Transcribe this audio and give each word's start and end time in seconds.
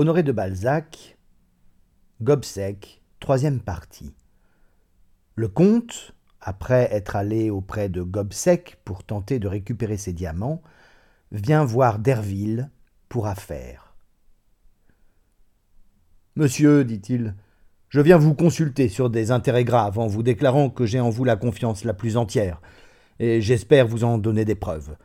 Honoré 0.00 0.22
de 0.22 0.30
Balzac, 0.30 1.18
Gobseck, 2.22 3.02
troisième 3.18 3.58
partie. 3.58 4.14
Le 5.34 5.48
comte, 5.48 6.14
après 6.40 6.88
être 6.92 7.16
allé 7.16 7.50
auprès 7.50 7.88
de 7.88 8.02
Gobseck 8.02 8.78
pour 8.84 9.02
tenter 9.02 9.40
de 9.40 9.48
récupérer 9.48 9.96
ses 9.96 10.12
diamants, 10.12 10.62
vient 11.32 11.64
voir 11.64 11.98
Derville 11.98 12.70
pour 13.08 13.26
affaire. 13.26 13.96
Monsieur, 16.36 16.84
dit-il, 16.84 17.34
je 17.88 18.00
viens 18.00 18.18
vous 18.18 18.36
consulter 18.36 18.88
sur 18.88 19.10
des 19.10 19.32
intérêts 19.32 19.64
graves 19.64 19.98
en 19.98 20.06
vous 20.06 20.22
déclarant 20.22 20.70
que 20.70 20.86
j'ai 20.86 21.00
en 21.00 21.10
vous 21.10 21.24
la 21.24 21.34
confiance 21.34 21.82
la 21.82 21.92
plus 21.92 22.16
entière, 22.16 22.62
et 23.18 23.40
j'espère 23.40 23.88
vous 23.88 24.04
en 24.04 24.18
donner 24.18 24.44
des 24.44 24.54
preuves. 24.54 24.96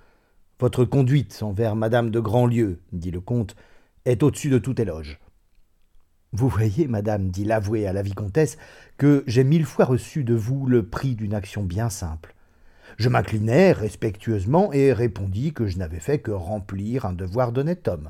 Votre 0.59 0.85
conduite 0.85 1.41
envers 1.41 1.75
madame 1.75 2.11
de 2.11 2.19
Grandlieu, 2.19 2.79
dit 2.91 3.09
le 3.09 3.21
comte, 3.21 3.55
est 4.05 4.23
au-dessus 4.23 4.49
de 4.49 4.57
tout 4.57 4.79
éloge. 4.81 5.19
Vous 6.33 6.49
voyez, 6.49 6.87
madame, 6.87 7.29
dit 7.29 7.45
l'avoué 7.45 7.85
à 7.85 7.93
la 7.93 8.01
vicomtesse, 8.01 8.57
que 8.97 9.23
j'ai 9.27 9.43
mille 9.43 9.65
fois 9.65 9.85
reçu 9.85 10.23
de 10.23 10.33
vous 10.33 10.65
le 10.65 10.85
prix 10.85 11.15
d'une 11.15 11.35
action 11.35 11.63
bien 11.63 11.89
simple. 11.89 12.33
Je 12.97 13.09
m'inclinai 13.09 13.71
respectueusement 13.71 14.73
et 14.73 14.93
répondis 14.93 15.53
que 15.53 15.67
je 15.67 15.77
n'avais 15.77 15.99
fait 15.99 16.19
que 16.19 16.31
remplir 16.31 17.05
un 17.05 17.13
devoir 17.13 17.51
d'honnête 17.51 17.87
homme. 17.87 18.09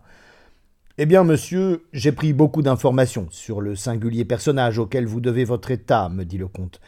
Eh 0.97 1.05
bien, 1.05 1.23
monsieur, 1.23 1.85
j'ai 1.91 2.11
pris 2.11 2.33
beaucoup 2.33 2.61
d'informations 2.61 3.27
sur 3.29 3.61
le 3.61 3.75
singulier 3.75 4.25
personnage 4.25 4.79
auquel 4.79 5.05
vous 5.05 5.21
devez 5.21 5.43
votre 5.43 5.71
état, 5.71 6.07
me 6.09 6.23
dit 6.23 6.37
le 6.37 6.47
comte. 6.47 6.79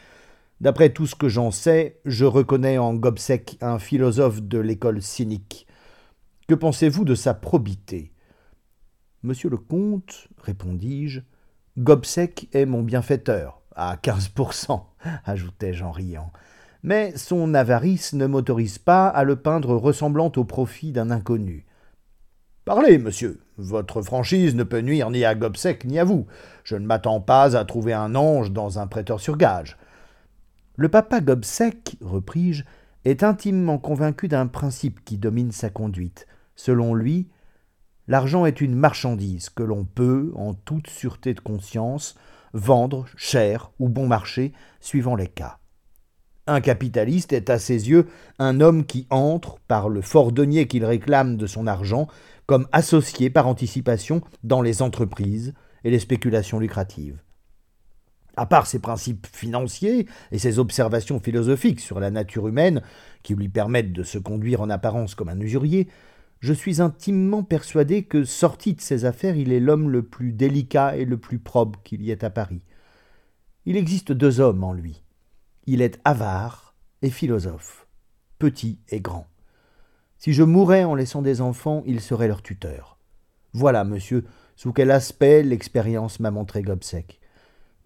D'après 0.62 0.92
tout 0.92 1.08
ce 1.08 1.16
que 1.16 1.28
j'en 1.28 1.52
sais, 1.52 2.00
je 2.06 2.24
reconnais 2.24 2.78
en 2.78 2.94
Gobseck 2.94 3.58
un 3.62 3.80
philosophe 3.80 4.42
de 4.42 4.60
l'école 4.60 5.02
cynique. 5.02 5.68
Que 6.48 6.54
pensez-vous 6.54 7.04
de 7.04 7.16
sa 7.16 7.34
probité? 7.34 8.12
Monsieur 9.26 9.50
le 9.50 9.58
comte, 9.58 10.28
répondis-je, 10.38 11.22
Gobseck 11.80 12.48
est 12.54 12.68
mon 12.68 12.84
bienfaiteur, 12.84 13.60
à 13.76 13.98
quinze 13.98 14.28
pour 14.28 14.54
cent, 14.54 14.94
ajoutai-je 15.26 15.84
en 15.84 15.90
riant. 15.90 16.32
Mais 16.84 17.12
son 17.18 17.56
avarice 17.56 18.14
ne 18.14 18.28
m'autorise 18.28 18.78
pas 18.78 19.08
à 19.08 19.24
le 19.24 19.36
peindre 19.36 19.74
ressemblant 19.78 20.32
au 20.36 20.44
profit 20.44 20.92
d'un 20.92 21.10
inconnu. 21.10 21.66
Parlez, 22.66 23.00
monsieur. 23.00 23.42
Votre 23.58 24.04
franchise 24.04 24.54
ne 24.54 24.62
peut 24.62 24.82
nuire 24.82 25.10
ni 25.10 25.26
à 25.26 25.34
Gobseck 25.34 25.86
ni 25.86 25.98
à 25.98 26.04
vous. 26.04 26.28
Je 26.64 26.76
ne 26.76 26.86
m'attends 26.86 27.20
pas 27.20 27.58
à 27.58 27.66
trouver 27.66 27.94
un 27.94 28.14
ange 28.14 28.52
dans 28.52 28.78
un 28.78 28.86
prêteur 28.86 29.20
sur 29.20 29.38
gage. 29.38 29.76
Le 30.76 30.88
papa 30.88 31.20
Gobseck, 31.20 31.98
repris-je, 32.00 32.64
est 33.06 33.24
intimement 33.24 33.80
convaincu 33.80 34.28
d'un 34.28 34.46
principe 34.46 35.04
qui 35.04 35.18
domine 35.18 35.52
sa 35.52 35.72
conduite. 35.72 36.28
Selon 36.56 36.94
lui, 36.94 37.28
L'argent 38.08 38.46
est 38.46 38.62
une 38.62 38.76
marchandise 38.76 39.50
que 39.50 39.64
l'on 39.64 39.84
peut, 39.84 40.32
en 40.36 40.54
toute 40.54 40.88
sûreté 40.88 41.34
de 41.34 41.40
conscience, 41.40 42.16
vendre 42.54 43.06
cher 43.16 43.72
ou 43.80 43.90
bon 43.90 44.08
marché, 44.08 44.54
suivant 44.80 45.16
les 45.16 45.28
cas. 45.28 45.58
Un 46.48 46.62
capitaliste 46.62 47.34
est 47.34 47.50
à 47.50 47.58
ses 47.58 47.90
yeux 47.90 48.08
un 48.38 48.62
homme 48.62 48.86
qui 48.86 49.08
entre, 49.10 49.58
par 49.68 49.90
le 49.90 50.02
fort 50.02 50.32
denier 50.32 50.68
qu'il 50.68 50.86
réclame 50.86 51.38
de 51.38 51.48
son 51.48 51.66
argent, 51.66 52.08
comme 52.46 52.68
associé 52.72 53.32
par 53.32 53.48
anticipation 53.48 54.22
dans 54.44 54.62
les 54.62 54.84
entreprises 54.84 55.56
et 55.84 55.90
les 55.90 56.00
spéculations 56.00 56.60
lucratives. 56.60 57.20
À 58.38 58.46
part 58.46 58.68
ses 58.68 58.80
principes 58.80 59.26
financiers 59.26 60.08
et 60.32 60.38
ses 60.38 60.60
observations 60.60 61.20
philosophiques 61.20 61.80
sur 61.80 62.00
la 62.00 62.12
nature 62.12 62.48
humaine, 62.48 62.84
qui 63.24 63.34
lui 63.34 63.50
permettent 63.50 63.94
de 63.94 64.04
se 64.04 64.20
conduire 64.20 64.62
en 64.62 64.70
apparence 64.70 65.16
comme 65.16 65.30
un 65.30 65.40
usurier, 65.40 65.88
je 66.46 66.54
suis 66.54 66.80
intimement 66.80 67.42
persuadé 67.42 68.04
que, 68.04 68.24
sorti 68.24 68.76
de 68.76 68.82
ses 68.82 69.06
affaires, 69.06 69.36
il 69.36 69.52
est 69.52 69.60
l'homme 69.60 69.90
le 69.90 70.04
plus 70.04 70.32
délicat 70.32 70.96
et 70.96 71.04
le 71.04 71.18
plus 71.18 71.40
probe 71.40 71.76
qu'il 71.84 72.04
y 72.04 72.12
ait 72.12 72.24
à 72.24 72.30
Paris. 72.30 72.62
Il 73.66 73.76
existe 73.76 74.12
deux 74.12 74.40
hommes 74.40 74.64
en 74.64 74.72
lui. 74.72 75.04
Il 75.66 75.82
est 75.82 76.00
avare 76.06 76.76
et 77.02 77.10
philosophe, 77.10 77.88
petit 78.38 78.78
et 78.90 79.02
grand. 79.02 79.26
Si 80.20 80.34
je 80.34 80.44
mourais 80.44 80.84
en 80.84 80.94
laissant 80.94 81.24
des 81.24 81.42
enfants, 81.42 81.82
il 81.88 82.00
serait 82.00 82.28
leur 82.28 82.44
tuteur. 82.44 83.00
Voilà, 83.54 83.84
monsieur, 83.84 84.24
sous 84.56 84.72
quel 84.72 84.92
aspect 84.92 85.42
l'expérience 85.42 86.20
m'a 86.20 86.30
montré 86.30 86.62
Gobseck. 86.62 87.20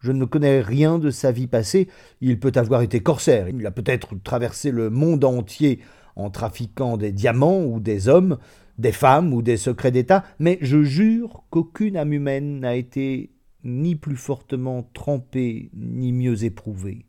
Je 0.02 0.12
ne 0.12 0.26
connais 0.26 0.60
rien 0.60 1.00
de 1.00 1.12
sa 1.12 1.32
vie 1.32 1.48
passée. 1.48 1.88
Il 2.20 2.42
peut 2.42 2.52
avoir 2.56 2.82
été 2.82 3.00
corsaire, 3.00 3.48
il 3.48 3.66
a 3.66 3.72
peut-être 3.72 4.16
traversé 4.22 4.72
le 4.72 4.90
monde 4.90 5.24
entier 5.24 5.80
en 6.16 6.30
trafiquant 6.30 6.98
des 6.98 7.12
diamants 7.12 7.64
ou 7.64 7.80
des 7.80 8.08
hommes, 8.08 8.38
des 8.78 8.92
femmes 8.92 9.34
ou 9.34 9.42
des 9.42 9.58
secrets 9.58 9.92
d'État, 9.92 10.24
mais 10.40 10.58
je 10.62 10.84
jure 10.84 11.44
qu'aucune 11.50 11.98
âme 11.98 12.14
humaine 12.14 12.60
n'a 12.60 12.76
été 12.76 13.32
ni 13.64 13.96
plus 13.96 14.16
fortement 14.16 14.90
trempée 14.94 15.70
ni 15.74 16.14
mieux 16.14 16.44
éprouvée. 16.44 17.06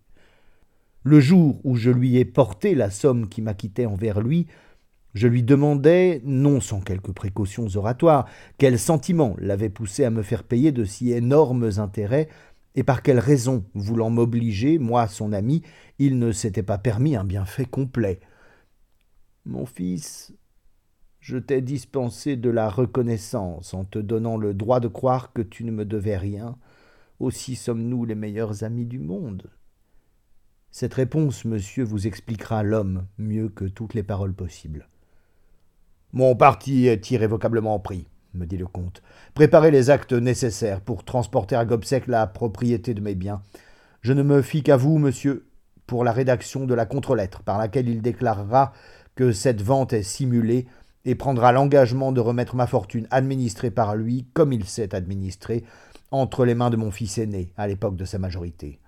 Le 1.02 1.20
jour 1.20 1.60
où 1.64 1.76
je 1.76 1.90
lui 1.90 2.16
ai 2.16 2.24
porté 2.24 2.74
la 2.74 2.90
somme 2.90 3.28
qui 3.28 3.40
m'acquittait 3.40 3.86
envers 3.86 4.20
lui, 4.20 4.46
je 5.14 5.26
lui 5.26 5.42
demandai, 5.42 6.20
non 6.24 6.60
sans 6.60 6.80
quelques 6.80 7.12
précautions 7.12 7.66
oratoires, 7.74 8.26
quel 8.58 8.78
sentiment 8.78 9.34
l'avait 9.38 9.70
poussé 9.70 10.04
à 10.04 10.10
me 10.10 10.22
faire 10.22 10.44
payer 10.44 10.72
de 10.72 10.84
si 10.84 11.12
énormes 11.12 11.70
intérêts, 11.78 12.28
et 12.76 12.84
par 12.84 13.02
quelle 13.02 13.18
raison, 13.18 13.64
voulant 13.74 14.10
m'obliger, 14.10 14.78
moi 14.78 15.08
son 15.08 15.32
ami, 15.32 15.62
il 15.98 16.18
ne 16.18 16.30
s'était 16.30 16.62
pas 16.62 16.78
permis 16.78 17.16
un 17.16 17.24
bienfait 17.24 17.64
complet. 17.64 18.20
Mon 19.46 19.64
fils, 19.64 20.32
je 21.20 21.38
t'ai 21.38 21.60
dispensé 21.60 22.36
de 22.36 22.50
la 22.50 22.68
reconnaissance 22.68 23.74
en 23.74 23.84
te 23.84 23.98
donnant 23.98 24.36
le 24.36 24.54
droit 24.54 24.80
de 24.80 24.88
croire 24.88 25.32
que 25.32 25.42
tu 25.42 25.64
ne 25.64 25.70
me 25.70 25.84
devais 25.84 26.16
rien. 26.16 26.56
Aussi 27.18 27.56
sommes-nous 27.56 28.04
les 28.04 28.14
meilleurs 28.14 28.64
amis 28.64 28.86
du 28.86 28.98
monde. 28.98 29.50
Cette 30.70 30.94
réponse, 30.94 31.44
monsieur, 31.44 31.84
vous 31.84 32.06
expliquera 32.06 32.62
l'homme 32.62 33.06
mieux 33.18 33.48
que 33.48 33.64
toutes 33.64 33.94
les 33.94 34.02
paroles 34.02 34.34
possibles. 34.34 34.88
Mon 36.12 36.36
parti 36.36 36.86
est 36.86 37.10
irrévocablement 37.10 37.78
pris, 37.80 38.06
me 38.34 38.46
dit 38.46 38.56
le 38.56 38.66
comte. 38.66 39.02
Préparez 39.34 39.70
les 39.70 39.90
actes 39.90 40.12
nécessaires 40.12 40.80
pour 40.80 41.04
transporter 41.04 41.56
à 41.56 41.64
Gobseck 41.64 42.06
la 42.06 42.26
propriété 42.26 42.94
de 42.94 43.00
mes 43.00 43.14
biens. 43.14 43.42
Je 44.00 44.12
ne 44.12 44.22
me 44.22 44.42
fie 44.42 44.62
qu'à 44.62 44.76
vous, 44.76 44.98
monsieur, 44.98 45.46
pour 45.86 46.04
la 46.04 46.12
rédaction 46.12 46.66
de 46.66 46.74
la 46.74 46.86
contre-lettre 46.86 47.42
par 47.42 47.58
laquelle 47.58 47.88
il 47.88 48.00
déclarera 48.00 48.72
que 49.14 49.32
cette 49.32 49.62
vente 49.62 49.92
est 49.92 50.02
simulée 50.02 50.66
et 51.04 51.14
prendra 51.14 51.52
l'engagement 51.52 52.12
de 52.12 52.20
remettre 52.20 52.54
ma 52.54 52.66
fortune 52.66 53.06
administrée 53.10 53.70
par 53.70 53.96
lui, 53.96 54.26
comme 54.34 54.52
il 54.52 54.64
s'est 54.66 54.94
administré, 54.94 55.64
entre 56.10 56.44
les 56.44 56.54
mains 56.54 56.70
de 56.70 56.76
mon 56.76 56.90
fils 56.90 57.18
aîné, 57.18 57.52
à 57.56 57.66
l'époque 57.66 57.96
de 57.96 58.04
sa 58.04 58.18
majorité. 58.18 58.80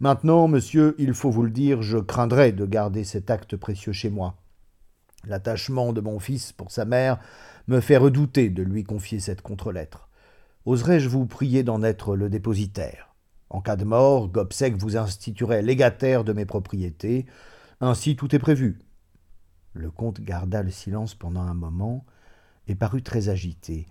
Maintenant, 0.00 0.48
monsieur, 0.48 0.94
il 0.98 1.14
faut 1.14 1.30
vous 1.30 1.44
le 1.44 1.50
dire, 1.50 1.80
je 1.80 1.98
craindrais 1.98 2.52
de 2.52 2.66
garder 2.66 3.04
cet 3.04 3.30
acte 3.30 3.56
précieux 3.56 3.92
chez 3.92 4.10
moi. 4.10 4.34
L'attachement 5.26 5.92
de 5.92 6.00
mon 6.00 6.18
fils 6.18 6.52
pour 6.52 6.72
sa 6.72 6.84
mère 6.84 7.18
me 7.68 7.80
fait 7.80 7.96
redouter 7.96 8.50
de 8.50 8.62
lui 8.62 8.82
confier 8.82 9.20
cette 9.20 9.42
contre-lettre. 9.42 10.08
Oserais-je 10.66 11.08
vous 11.08 11.26
prier 11.26 11.62
d'en 11.62 11.82
être 11.82 12.16
le 12.16 12.28
dépositaire? 12.28 13.14
En 13.48 13.60
cas 13.60 13.76
de 13.76 13.84
mort, 13.84 14.28
Gobseck 14.28 14.76
vous 14.76 14.96
instituerait 14.96 15.62
légataire 15.62 16.24
de 16.24 16.32
mes 16.32 16.46
propriétés. 16.46 17.26
Ainsi 17.80 18.16
tout 18.16 18.34
est 18.34 18.40
prévu. 18.40 18.80
Le 19.74 19.90
comte 19.90 20.20
garda 20.20 20.62
le 20.62 20.70
silence 20.70 21.14
pendant 21.14 21.42
un 21.42 21.54
moment 21.54 22.04
et 22.68 22.74
parut 22.74 23.02
très 23.02 23.28
agité. 23.28 23.86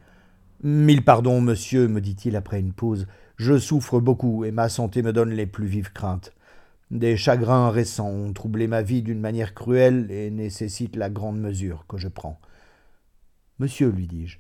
Mille 0.64 1.04
pardons, 1.04 1.42
monsieur, 1.42 1.88
me 1.88 2.02
dit-il 2.02 2.36
après 2.36 2.60
une 2.60 2.74
pause. 2.74 3.08
Je 3.38 3.58
souffre 3.58 4.00
beaucoup 4.00 4.46
et 4.46 4.52
ma 4.52 4.70
santé 4.70 5.02
me 5.02 5.12
donne 5.12 5.32
les 5.32 5.48
plus 5.48 5.66
vives 5.66 5.92
craintes. 5.92 6.34
Des 6.92 7.18
chagrins 7.18 7.72
récents 7.72 8.10
ont 8.10 8.34
troublé 8.34 8.68
ma 8.68 8.82
vie 8.82 9.02
d'une 9.02 9.20
manière 9.20 9.54
cruelle 9.54 10.12
et 10.12 10.30
nécessitent 10.30 10.98
la 10.98 11.10
grande 11.10 11.40
mesure 11.40 11.86
que 11.88 11.98
je 11.98 12.10
prends. 12.10 12.40
Monsieur, 13.60 13.90
lui 13.90 14.08
dis-je, 14.08 14.38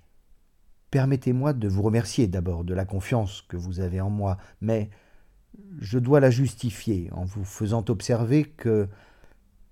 permettez-moi 0.91 1.53
de 1.53 1.67
vous 1.67 1.81
remercier 1.81 2.27
d'abord 2.27 2.63
de 2.63 2.73
la 2.73 2.85
confiance 2.85 3.43
que 3.47 3.57
vous 3.57 3.79
avez 3.79 4.01
en 4.01 4.09
moi, 4.09 4.37
mais 4.59 4.89
je 5.79 5.97
dois 5.97 6.19
la 6.19 6.29
justifier 6.29 7.09
en 7.13 7.23
vous 7.23 7.45
faisant 7.45 7.85
observer 7.87 8.43
que 8.43 8.89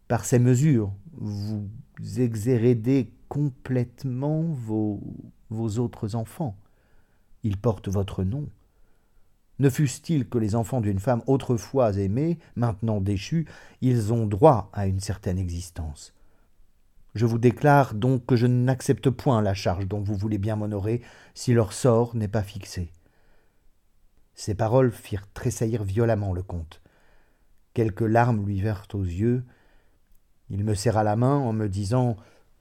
par 0.08 0.26
ces 0.26 0.40
mesures, 0.40 0.92
vous 1.20 1.70
exhérédez 2.18 3.12
complètement 3.28 4.42
vos, 4.42 5.02
vos 5.50 5.78
autres 5.78 6.16
enfants. 6.16 6.58
Ils 7.44 7.58
portent 7.58 7.90
votre 7.90 8.24
nom. 8.24 8.50
Ne 9.60 9.70
fût-ce-t-il 9.70 10.28
que 10.28 10.38
les 10.38 10.56
enfants 10.56 10.80
d'une 10.80 11.00
femme 11.00 11.22
autrefois 11.28 11.94
aimée, 11.98 12.40
maintenant 12.56 13.02
déchus, 13.02 13.46
ils 13.82 14.14
ont 14.14 14.26
droit 14.26 14.70
à 14.72 14.88
une 14.88 15.02
certaine 15.02 15.38
existence. 15.38 16.14
Je 17.16 17.26
vous 17.26 17.40
déclare 17.40 17.94
donc 17.94 18.26
que 18.26 18.38
je 18.38 18.48
n'accepte 18.48 19.10
point 19.10 19.42
la 19.42 19.54
charge 19.54 19.88
dont 19.88 20.00
vous 20.00 20.16
voulez 20.16 20.38
bien 20.38 20.56
m'honorer 20.56 21.02
si 21.34 21.54
leur 21.54 21.74
sort 21.74 22.16
n'est 22.16 22.30
pas 22.30 22.44
fixé. 22.44 22.92
Ces 24.36 24.56
paroles 24.56 24.92
firent 24.92 25.28
tressaillir 25.34 25.84
violemment 25.84 26.34
le 26.34 26.44
comte. 26.44 26.82
Quelques 27.74 28.02
larmes 28.02 28.46
lui 28.46 28.62
vinrent 28.62 28.88
aux 28.94 29.04
yeux, 29.04 29.44
il 30.50 30.64
me 30.64 30.74
serra 30.74 31.04
la 31.04 31.16
main 31.16 31.36
en 31.36 31.54
me 31.54 31.68
disant 31.68 32.18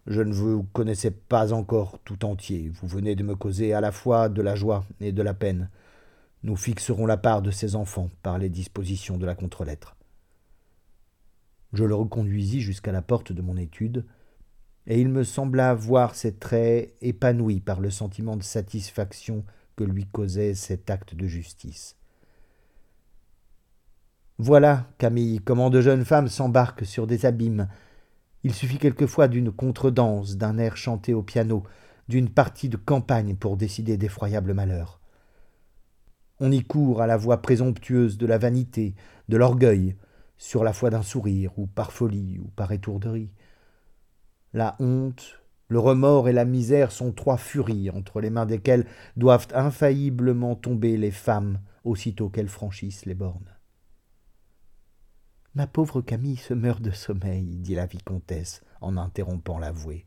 Je 0.07 0.21
ne 0.21 0.33
vous 0.33 0.65
connaissais 0.73 1.11
pas 1.11 1.53
encore 1.53 1.99
tout 2.05 2.25
entier. 2.25 2.71
Vous 2.75 2.89
venez 2.89 3.15
de 3.15 3.23
me 3.23 3.35
causer 3.35 3.73
à 3.73 3.81
la 3.81 3.93
fois 3.93 4.29
de 4.29 4.43
la 4.43 4.55
joie 4.55 4.85
et 5.01 5.13
de 5.13 5.23
la 5.23 5.35
peine. 5.35 5.71
Nous 6.43 6.57
fixerons 6.57 7.07
la 7.07 7.17
part 7.17 7.43
de 7.43 7.51
ces 7.51 7.75
enfants 7.75 8.11
par 8.23 8.39
les 8.39 8.49
dispositions 8.49 9.19
de 9.19 9.27
la 9.27 9.35
contre-lettre. 9.35 9.97
Je 11.73 11.85
le 11.85 11.95
reconduisis 11.95 12.63
jusqu'à 12.63 12.93
la 12.93 13.03
porte 13.03 13.33
de 13.33 13.43
mon 13.43 13.57
étude, 13.57 14.07
et 14.87 15.01
il 15.01 15.09
me 15.09 15.25
sembla 15.25 15.75
voir 15.75 16.15
ses 16.15 16.35
traits 16.35 16.95
épanouis 17.03 17.61
par 17.61 17.81
le 17.81 17.91
sentiment 17.91 18.37
de 18.37 18.43
satisfaction 18.43 19.45
que 19.77 19.85
lui 19.85 20.07
causait 20.07 20.55
cet 20.55 20.89
acte 20.89 21.15
de 21.15 21.27
justice. 21.27 21.97
Voilà, 24.41 24.87
Camille, 24.99 25.41
comment 25.41 25.69
de 25.69 25.81
jeunes 25.81 26.05
femmes 26.05 26.29
s'embarquent 26.29 26.87
sur 26.87 27.09
des 27.09 27.27
abîmes. 27.27 27.67
Il 28.45 28.55
suffit 28.55 28.79
quelquefois 28.79 29.27
d'une 29.27 29.51
contredanse, 29.51 30.37
d'un 30.37 30.59
air 30.59 30.77
chanté 30.77 31.13
au 31.13 31.25
piano, 31.25 31.65
d'une 32.07 32.29
partie 32.29 32.69
de 32.69 32.77
campagne 32.77 33.35
pour 33.35 33.57
décider 33.57 33.97
d'effroyables 33.97 34.55
malheurs. 34.55 35.01
On 36.39 36.53
y 36.53 36.63
court 36.63 37.03
à 37.03 37.09
la 37.09 37.17
voix 37.17 37.43
présomptueuse 37.43 38.17
de 38.17 38.27
la 38.27 38.39
vanité, 38.39 38.95
de 39.29 39.37
l'orgueil, 39.37 39.97
sur 40.37 40.63
la 40.63 40.73
foi 40.73 40.91
d'un 40.91 41.03
sourire, 41.03 41.51
ou 41.59 41.67
par 41.67 41.91
folie, 41.91 42.39
ou 42.39 42.47
par 42.55 42.71
étourderie. 42.71 43.33
La 44.53 44.77
honte, 44.79 45.43
le 45.67 45.81
remords 45.81 46.29
et 46.29 46.33
la 46.33 46.45
misère 46.45 46.93
sont 46.93 47.11
trois 47.11 47.39
furies 47.39 47.91
entre 47.91 48.21
les 48.21 48.31
mains 48.31 48.47
desquelles 48.47 48.87
doivent 49.17 49.49
infailliblement 49.53 50.55
tomber 50.55 50.97
les 50.97 51.11
femmes 51.11 51.59
aussitôt 51.83 52.29
qu'elles 52.29 52.49
franchissent 52.49 53.05
les 53.05 53.15
bornes. 53.15 53.58
Ma 55.59 55.67
pauvre 55.67 56.03
Camille 56.03 56.37
se 56.37 56.55
meurt 56.55 56.81
de 56.81 56.93
sommeil, 56.93 57.57
dit 57.57 57.75
la 57.75 57.87
vicomtesse 57.87 58.63
en 58.81 58.97
interrompant 58.97 59.59
l'avoué. 59.59 60.07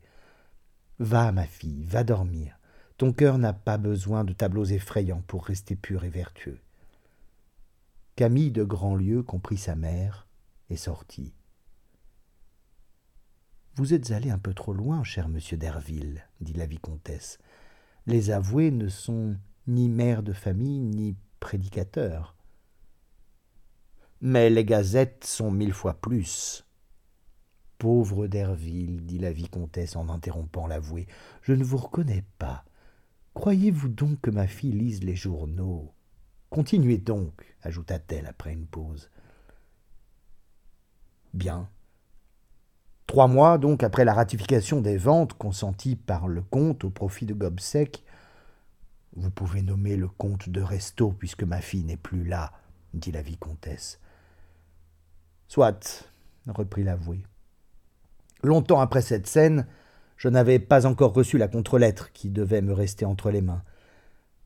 Va, 0.98 1.30
ma 1.30 1.44
fille, 1.44 1.84
va 1.84 2.04
dormir. 2.04 2.58
Ton 2.96 3.12
cœur 3.12 3.36
n'a 3.36 3.52
pas 3.52 3.76
besoin 3.76 4.24
de 4.24 4.32
tableaux 4.32 4.64
effrayants 4.64 5.22
pour 5.26 5.44
rester 5.44 5.76
pur 5.76 6.04
et 6.04 6.08
vertueux. 6.08 6.58
Camille 8.16 8.50
de 8.50 8.64
Grandlieu 8.64 9.22
comprit 9.22 9.58
sa 9.58 9.74
mère 9.74 10.26
et 10.70 10.78
sortit. 10.78 11.34
Vous 13.74 13.92
êtes 13.92 14.10
allé 14.10 14.30
un 14.30 14.38
peu 14.38 14.54
trop 14.54 14.72
loin, 14.72 15.04
cher 15.04 15.28
monsieur 15.28 15.58
Derville, 15.58 16.26
dit 16.40 16.54
la 16.54 16.64
vicomtesse. 16.64 17.38
Les 18.06 18.30
avoués 18.30 18.70
ne 18.70 18.88
sont 18.88 19.36
ni 19.66 19.90
mères 19.90 20.22
de 20.22 20.32
famille 20.32 20.80
ni 20.80 21.14
prédicateurs. 21.40 22.36
Mais 24.24 24.50
les 24.50 24.64
gazettes 24.64 25.24
sont 25.24 25.50
mille 25.50 25.72
fois 25.72 25.94
plus. 25.94 26.64
Pauvre 27.78 28.28
Derville, 28.28 29.04
dit 29.04 29.18
la 29.18 29.32
vicomtesse 29.32 29.96
en 29.96 30.08
interrompant 30.08 30.68
l'avoué, 30.68 31.08
je 31.42 31.52
ne 31.52 31.64
vous 31.64 31.76
reconnais 31.76 32.24
pas. 32.38 32.64
Croyez-vous 33.34 33.88
donc 33.88 34.20
que 34.20 34.30
ma 34.30 34.46
fille 34.46 34.70
lise 34.70 35.02
les 35.02 35.16
journaux? 35.16 35.92
Continuez 36.50 36.98
donc, 36.98 37.56
ajouta-t-elle 37.62 38.26
après 38.26 38.52
une 38.52 38.66
pause. 38.66 39.10
Bien. 41.34 41.68
Trois 43.08 43.26
mois 43.26 43.58
donc 43.58 43.82
après 43.82 44.04
la 44.04 44.14
ratification 44.14 44.80
des 44.80 44.98
ventes 44.98 45.32
consenties 45.34 45.96
par 45.96 46.28
le 46.28 46.42
comte 46.42 46.84
au 46.84 46.90
profit 46.90 47.26
de 47.26 47.34
Gobseck, 47.34 48.04
vous 49.16 49.32
pouvez 49.32 49.62
nommer 49.62 49.96
le 49.96 50.06
comte 50.06 50.48
de 50.48 50.60
Resto 50.62 51.10
puisque 51.10 51.42
ma 51.42 51.60
fille 51.60 51.82
n'est 51.82 51.96
plus 51.96 52.22
là, 52.22 52.52
dit 52.94 53.10
la 53.10 53.22
vicomtesse. 53.22 53.98
Soit, 55.52 56.08
reprit 56.48 56.82
l'avoué. 56.82 57.18
Longtemps 58.42 58.80
après 58.80 59.02
cette 59.02 59.26
scène, 59.26 59.66
je 60.16 60.30
n'avais 60.30 60.58
pas 60.58 60.86
encore 60.86 61.12
reçu 61.12 61.36
la 61.36 61.46
contre-lettre 61.46 62.10
qui 62.14 62.30
devait 62.30 62.62
me 62.62 62.72
rester 62.72 63.04
entre 63.04 63.30
les 63.30 63.42
mains. 63.42 63.62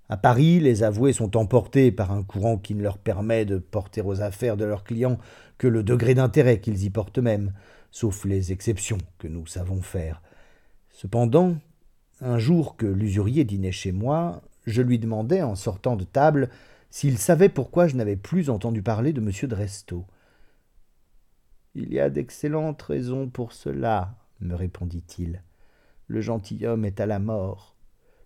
À 0.08 0.16
Paris, 0.16 0.58
les 0.58 0.82
avoués 0.82 1.12
sont 1.12 1.36
emportés 1.36 1.92
par 1.92 2.10
un 2.10 2.24
courant 2.24 2.58
qui 2.58 2.74
ne 2.74 2.82
leur 2.82 2.98
permet 2.98 3.44
de 3.44 3.58
porter 3.58 4.02
aux 4.02 4.20
affaires 4.20 4.56
de 4.56 4.64
leurs 4.64 4.82
clients 4.82 5.18
que 5.58 5.68
le 5.68 5.84
degré 5.84 6.14
d'intérêt 6.16 6.58
qu'ils 6.58 6.82
y 6.82 6.90
portent 6.90 7.20
eux-mêmes, 7.20 7.52
sauf 7.92 8.24
les 8.24 8.50
exceptions 8.50 8.98
que 9.18 9.28
nous 9.28 9.46
savons 9.46 9.82
faire. 9.82 10.22
Cependant, 10.90 11.54
un 12.20 12.40
jour 12.40 12.76
que 12.76 12.86
l'usurier 12.86 13.44
dînait 13.44 13.70
chez 13.70 13.92
moi, 13.92 14.42
je 14.66 14.82
lui 14.82 14.98
demandai, 14.98 15.40
en 15.40 15.54
sortant 15.54 15.94
de 15.94 16.02
table, 16.02 16.50
s'il 16.90 17.16
savait 17.16 17.48
pourquoi 17.48 17.86
je 17.86 17.94
n'avais 17.94 18.16
plus 18.16 18.50
entendu 18.50 18.82
parler 18.82 19.12
de 19.12 19.20
M. 19.20 19.30
de. 19.48 20.04
Il 21.78 21.92
y 21.92 22.00
a 22.00 22.08
d'excellentes 22.08 22.80
raisons 22.80 23.28
pour 23.28 23.52
cela, 23.52 24.14
me 24.40 24.54
répondit-il. 24.54 25.42
Le 26.06 26.22
gentilhomme 26.22 26.86
est 26.86 27.00
à 27.00 27.06
la 27.06 27.18
mort. 27.18 27.76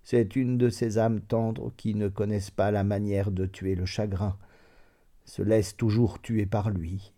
C'est 0.04 0.36
une 0.36 0.56
de 0.56 0.68
ces 0.68 0.98
âmes 0.98 1.20
tendres 1.20 1.72
qui 1.76 1.96
ne 1.96 2.06
connaissent 2.06 2.52
pas 2.52 2.70
la 2.70 2.84
manière 2.84 3.32
de 3.32 3.46
tuer 3.46 3.74
le 3.74 3.86
chagrin, 3.86 4.36
se 5.24 5.42
laissent 5.42 5.76
toujours 5.76 6.22
tuer 6.22 6.46
par 6.46 6.70
lui. 6.70 7.12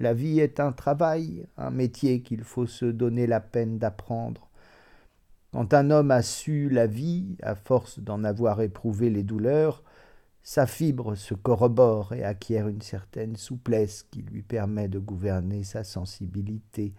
La 0.00 0.12
vie 0.12 0.38
est 0.38 0.60
un 0.60 0.70
travail, 0.70 1.46
un 1.56 1.70
métier 1.70 2.20
qu'il 2.20 2.44
faut 2.44 2.66
se 2.66 2.84
donner 2.84 3.26
la 3.26 3.40
peine 3.40 3.78
d'apprendre. 3.78 4.50
Quand 5.52 5.72
un 5.72 5.90
homme 5.90 6.10
a 6.10 6.20
su 6.20 6.68
la 6.68 6.86
vie, 6.86 7.38
à 7.42 7.54
force 7.54 8.00
d'en 8.00 8.22
avoir 8.22 8.60
éprouvé 8.60 9.08
les 9.08 9.22
douleurs, 9.22 9.82
sa 10.42 10.66
fibre 10.66 11.14
se 11.14 11.34
corrobore 11.34 12.14
et 12.14 12.24
acquiert 12.24 12.68
une 12.68 12.80
certaine 12.80 13.36
souplesse 13.36 14.04
qui 14.10 14.22
lui 14.22 14.42
permet 14.42 14.88
de 14.88 14.98
gouverner 14.98 15.62
sa 15.64 15.84
sensibilité, 15.84 16.94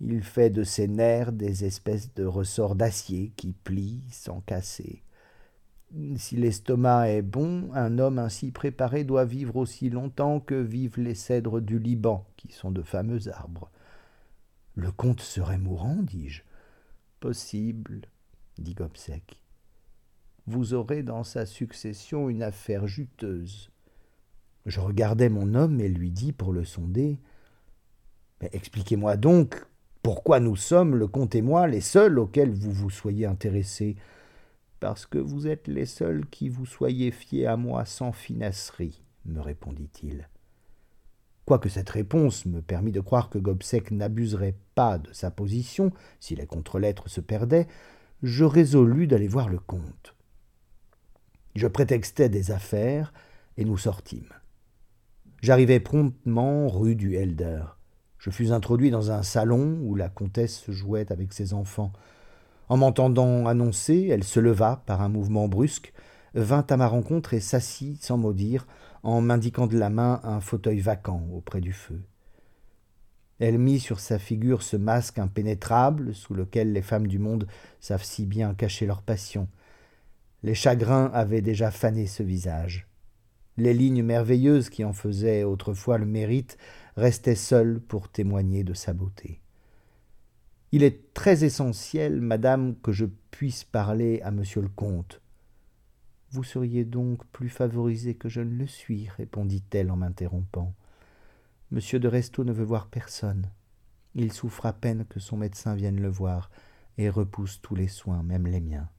il 0.00 0.22
fait 0.22 0.50
de 0.50 0.64
ses 0.64 0.88
nerfs 0.88 1.32
des 1.32 1.64
espèces 1.64 2.12
de 2.14 2.24
ressorts 2.24 2.74
d'acier 2.74 3.32
qui 3.36 3.52
plient 3.52 4.02
sans 4.10 4.40
casser. 4.40 5.02
Si 6.16 6.36
l'estomac 6.36 7.10
est 7.10 7.22
bon, 7.22 7.70
un 7.72 7.98
homme 7.98 8.18
ainsi 8.18 8.50
préparé 8.50 9.04
doit 9.04 9.24
vivre 9.24 9.56
aussi 9.56 9.90
longtemps 9.90 10.40
que 10.40 10.56
vivent 10.56 10.98
les 10.98 11.14
cèdres 11.14 11.60
du 11.60 11.78
Liban, 11.78 12.26
qui 12.36 12.50
sont 12.50 12.72
de 12.72 12.82
fameux 12.82 13.28
arbres. 13.28 13.70
Le 14.74 14.90
comte 14.90 15.20
serait 15.20 15.58
mourant, 15.58 15.98
dis-je. 16.02 16.42
Possible, 17.20 18.00
dit 18.58 18.74
Gobseck. 18.74 19.43
Vous 20.46 20.74
aurez 20.74 21.02
dans 21.02 21.24
sa 21.24 21.46
succession 21.46 22.28
une 22.28 22.42
affaire 22.42 22.86
juteuse. 22.86 23.70
Je 24.66 24.80
regardai 24.80 25.28
mon 25.28 25.54
homme 25.54 25.80
et 25.80 25.88
lui 25.88 26.10
dis 26.10 26.32
pour 26.32 26.52
le 26.52 26.64
sonder. 26.64 27.18
Expliquez-moi 28.52 29.16
donc 29.16 29.66
pourquoi 30.02 30.38
nous 30.38 30.54
sommes, 30.54 30.96
le 30.96 31.06
comte 31.08 31.34
et 31.34 31.40
moi, 31.40 31.66
les 31.66 31.80
seuls 31.80 32.18
auxquels 32.18 32.52
vous 32.52 32.72
vous 32.72 32.90
soyez 32.90 33.24
intéressés 33.24 33.96
Parce 34.80 35.06
que 35.06 35.16
vous 35.16 35.46
êtes 35.46 35.66
les 35.66 35.86
seuls 35.86 36.26
qui 36.26 36.50
vous 36.50 36.66
soyez 36.66 37.10
fiés 37.10 37.46
à 37.46 37.56
moi 37.56 37.86
sans 37.86 38.12
finasserie, 38.12 39.02
me 39.24 39.40
répondit-il. 39.40 40.28
Quoique 41.46 41.70
cette 41.70 41.88
réponse 41.88 42.44
me 42.44 42.60
permît 42.60 42.92
de 42.92 43.00
croire 43.00 43.30
que 43.30 43.38
Gobseck 43.38 43.90
n'abuserait 43.92 44.58
pas 44.74 44.98
de 44.98 45.10
sa 45.14 45.30
position 45.30 45.90
si 46.20 46.34
les 46.34 46.46
contre-lettres 46.46 47.08
se 47.08 47.22
perdaient, 47.22 47.66
je 48.22 48.44
résolus 48.44 49.06
d'aller 49.06 49.28
voir 49.28 49.48
le 49.48 49.58
comte. 49.58 50.13
Je 51.54 51.68
prétextai 51.68 52.28
des 52.28 52.50
affaires 52.50 53.12
et 53.56 53.64
nous 53.64 53.78
sortîmes. 53.78 54.32
J'arrivai 55.40 55.78
promptement 55.78 56.68
rue 56.68 56.96
du 56.96 57.14
Helder. 57.14 57.62
Je 58.18 58.30
fus 58.30 58.50
introduit 58.50 58.90
dans 58.90 59.12
un 59.12 59.22
salon 59.22 59.78
où 59.82 59.94
la 59.94 60.08
comtesse 60.08 60.56
se 60.56 60.72
jouait 60.72 61.12
avec 61.12 61.32
ses 61.32 61.54
enfants. 61.54 61.92
En 62.68 62.76
m'entendant 62.76 63.46
annoncer, 63.46 64.08
elle 64.10 64.24
se 64.24 64.40
leva 64.40 64.82
par 64.86 65.02
un 65.02 65.08
mouvement 65.08 65.46
brusque, 65.46 65.92
vint 66.34 66.66
à 66.68 66.76
ma 66.76 66.88
rencontre 66.88 67.34
et 67.34 67.40
s'assit 67.40 68.02
sans 68.02 68.16
mot 68.16 68.32
dire, 68.32 68.66
en 69.02 69.20
m'indiquant 69.20 69.66
de 69.66 69.78
la 69.78 69.90
main 69.90 70.20
un 70.24 70.40
fauteuil 70.40 70.80
vacant 70.80 71.22
auprès 71.32 71.60
du 71.60 71.72
feu. 71.72 72.02
Elle 73.38 73.58
mit 73.58 73.78
sur 73.78 74.00
sa 74.00 74.18
figure 74.18 74.62
ce 74.62 74.76
masque 74.76 75.18
impénétrable 75.18 76.14
sous 76.14 76.34
lequel 76.34 76.72
les 76.72 76.82
femmes 76.82 77.06
du 77.06 77.18
monde 77.18 77.46
savent 77.80 78.02
si 78.02 78.26
bien 78.26 78.54
cacher 78.54 78.86
leur 78.86 79.02
passion. 79.02 79.46
Les 80.44 80.54
chagrins 80.54 81.10
avaient 81.14 81.40
déjà 81.40 81.70
fané 81.70 82.06
ce 82.06 82.22
visage. 82.22 82.86
Les 83.56 83.72
lignes 83.72 84.02
merveilleuses 84.02 84.68
qui 84.68 84.84
en 84.84 84.92
faisaient 84.92 85.42
autrefois 85.42 85.96
le 85.96 86.04
mérite 86.04 86.58
restait 86.96 87.34
seul 87.34 87.80
pour 87.80 88.10
témoigner 88.10 88.62
de 88.62 88.74
sa 88.74 88.92
beauté. 88.92 89.40
Il 90.70 90.82
est 90.82 91.14
très 91.14 91.44
essentiel, 91.44 92.20
madame, 92.20 92.76
que 92.82 92.92
je 92.92 93.06
puisse 93.30 93.64
parler 93.64 94.20
à 94.20 94.30
monsieur 94.30 94.60
le 94.60 94.68
comte. 94.68 95.22
Vous 96.30 96.44
seriez 96.44 96.84
donc 96.84 97.24
plus 97.28 97.48
favorisé 97.48 98.14
que 98.14 98.28
je 98.28 98.42
ne 98.42 98.58
le 98.58 98.66
suis, 98.66 99.08
répondit-elle 99.16 99.90
en 99.90 99.96
m'interrompant. 99.96 100.74
Monsieur 101.70 101.98
de 101.98 102.08
Restaud 102.08 102.44
ne 102.44 102.52
veut 102.52 102.64
voir 102.64 102.88
personne. 102.88 103.48
Il 104.14 104.30
souffre 104.30 104.66
à 104.66 104.74
peine 104.74 105.06
que 105.08 105.20
son 105.20 105.38
médecin 105.38 105.74
vienne 105.74 106.02
le 106.02 106.10
voir, 106.10 106.50
et 106.98 107.08
repousse 107.08 107.62
tous 107.62 107.74
les 107.74 107.88
soins, 107.88 108.22
même 108.22 108.46
les 108.46 108.60
miens. 108.60 108.90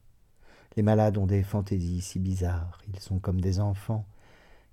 Les 0.76 0.84
malades 0.84 1.18
ont 1.18 1.26
des 1.26 1.44
fantaisies 1.44 2.02
si 2.02 2.20
bizarres, 2.20 2.80
ils 2.88 3.00
sont 3.00 3.20
comme 3.20 3.40
des 3.40 3.60
enfants, 3.60 4.06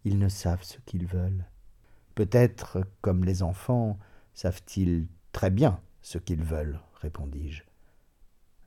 ils 0.04 0.18
ne 0.18 0.28
savent 0.28 0.64
ce 0.64 0.78
qu'ils 0.84 1.06
veulent. 1.06 1.46
Peut-être, 2.14 2.84
comme 3.00 3.24
les 3.24 3.42
enfants, 3.42 3.98
savent-ils 4.34 5.06
très 5.32 5.50
bien 5.50 5.80
ce 6.00 6.18
qu'ils 6.18 6.42
veulent, 6.42 6.80
répondis-je. 7.00 7.62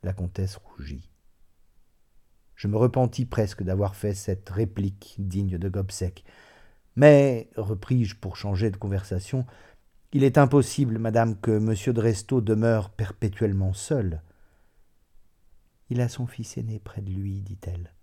La 0.03 0.13
comtesse 0.13 0.57
rougit. 0.57 1.09
Je 2.55 2.67
me 2.67 2.77
repentis 2.77 3.25
presque 3.25 3.63
d'avoir 3.63 3.95
fait 3.95 4.13
cette 4.13 4.49
réplique 4.49 5.15
digne 5.19 5.57
de 5.57 5.69
Gobseck. 5.69 6.23
Mais, 6.95 7.49
repris-je 7.57 8.15
pour 8.15 8.37
changer 8.37 8.71
de 8.71 8.77
conversation, 8.77 9.45
il 10.13 10.23
est 10.23 10.37
impossible, 10.37 10.97
madame, 10.97 11.37
que 11.37 11.51
M. 11.51 11.93
de 11.93 11.99
Restaud 11.99 12.39
demeure 12.39 12.89
perpétuellement 12.89 13.73
seul. 13.73 14.21
Il 15.89 16.01
a 16.01 16.09
son 16.09 16.25
fils 16.25 16.57
aîné 16.57 16.79
près 16.79 17.01
de 17.01 17.11
lui, 17.11 17.41
dit-elle. 17.41 17.93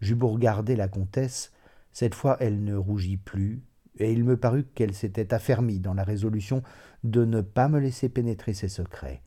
J'eus 0.00 0.14
beau 0.14 0.28
regarder 0.28 0.76
la 0.76 0.88
comtesse, 0.88 1.52
cette 1.92 2.14
fois 2.14 2.36
elle 2.40 2.64
ne 2.64 2.74
rougit 2.74 3.16
plus, 3.16 3.62
et 3.98 4.12
il 4.12 4.24
me 4.24 4.36
parut 4.36 4.64
qu'elle 4.64 4.94
s'était 4.94 5.34
affermie 5.34 5.78
dans 5.78 5.94
la 5.94 6.04
résolution 6.04 6.62
de 7.04 7.24
ne 7.24 7.40
pas 7.40 7.68
me 7.68 7.78
laisser 7.78 8.08
pénétrer 8.08 8.54
ses 8.54 8.68
secrets. 8.68 9.22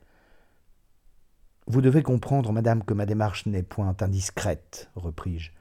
Vous 1.66 1.80
devez 1.80 2.02
comprendre, 2.02 2.52
madame, 2.52 2.84
que 2.84 2.92
ma 2.92 3.06
démarche 3.06 3.46
n'est 3.46 3.62
point 3.62 3.96
indiscrète, 4.00 4.90
repris-je. 4.96 5.52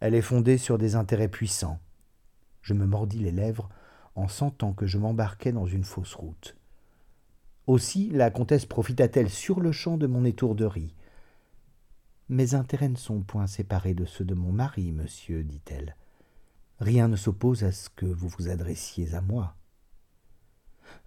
Elle 0.00 0.14
est 0.14 0.22
fondée 0.22 0.58
sur 0.58 0.78
des 0.78 0.96
intérêts 0.96 1.28
puissants. 1.28 1.78
Je 2.62 2.74
me 2.74 2.86
mordis 2.86 3.18
les 3.18 3.32
lèvres 3.32 3.68
en 4.14 4.28
sentant 4.28 4.72
que 4.72 4.86
je 4.86 4.98
m'embarquais 4.98 5.52
dans 5.52 5.66
une 5.66 5.84
fausse 5.84 6.14
route. 6.14 6.56
Aussi 7.66 8.10
la 8.10 8.30
comtesse 8.30 8.66
profita-t-elle 8.66 9.30
sur 9.30 9.60
le 9.60 9.72
champ 9.72 9.96
de 9.96 10.06
mon 10.06 10.24
étourderie. 10.24 10.94
Mes 12.30 12.54
intérêts 12.54 12.88
ne 12.88 12.96
sont 12.96 13.22
point 13.22 13.48
séparés 13.48 13.92
de 13.92 14.04
ceux 14.04 14.24
de 14.24 14.34
mon 14.34 14.52
mari, 14.52 14.92
monsieur, 14.92 15.42
dit-elle. 15.42 15.96
Rien 16.78 17.08
ne 17.08 17.16
s'oppose 17.16 17.64
à 17.64 17.72
ce 17.72 17.90
que 17.90 18.06
vous 18.06 18.28
vous 18.28 18.48
adressiez 18.48 19.16
à 19.16 19.20
moi. 19.20 19.56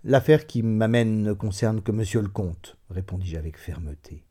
L'affaire 0.04 0.48
qui 0.48 0.64
m'amène 0.64 1.24
ne 1.24 1.32
concerne 1.32 1.82
que 1.82 1.94
monsieur 1.94 2.22
le 2.22 2.28
comte, 2.28 2.78
répondis-je 2.90 3.38
avec 3.38 3.58
fermeté. 3.58 4.26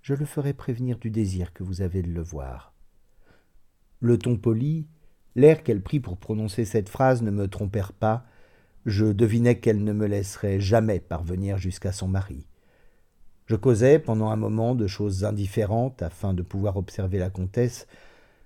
Je 0.00 0.14
le 0.14 0.24
ferai 0.24 0.54
prévenir 0.54 0.96
du 0.96 1.10
désir 1.10 1.52
que 1.52 1.64
vous 1.64 1.82
avez 1.82 2.00
de 2.00 2.10
le 2.10 2.22
voir. 2.22 2.72
Le 4.00 4.16
ton 4.16 4.38
poli, 4.38 4.86
l'air 5.34 5.62
qu'elle 5.62 5.82
prit 5.82 6.00
pour 6.00 6.16
prononcer 6.16 6.64
cette 6.64 6.88
phrase 6.88 7.20
ne 7.20 7.30
me 7.30 7.46
trompèrent 7.46 7.92
pas. 7.92 8.24
Je 8.86 9.04
devinais 9.04 9.60
qu'elle 9.60 9.84
ne 9.84 9.92
me 9.92 10.06
laisserait 10.06 10.60
jamais 10.60 10.98
parvenir 10.98 11.58
jusqu'à 11.58 11.92
son 11.92 12.08
mari. 12.08 12.46
Je 13.52 13.56
causais 13.58 13.98
pendant 13.98 14.30
un 14.30 14.36
moment 14.36 14.74
de 14.74 14.86
choses 14.86 15.24
indifférentes 15.24 16.00
afin 16.00 16.32
de 16.32 16.40
pouvoir 16.40 16.78
observer 16.78 17.18
la 17.18 17.28
comtesse, 17.28 17.86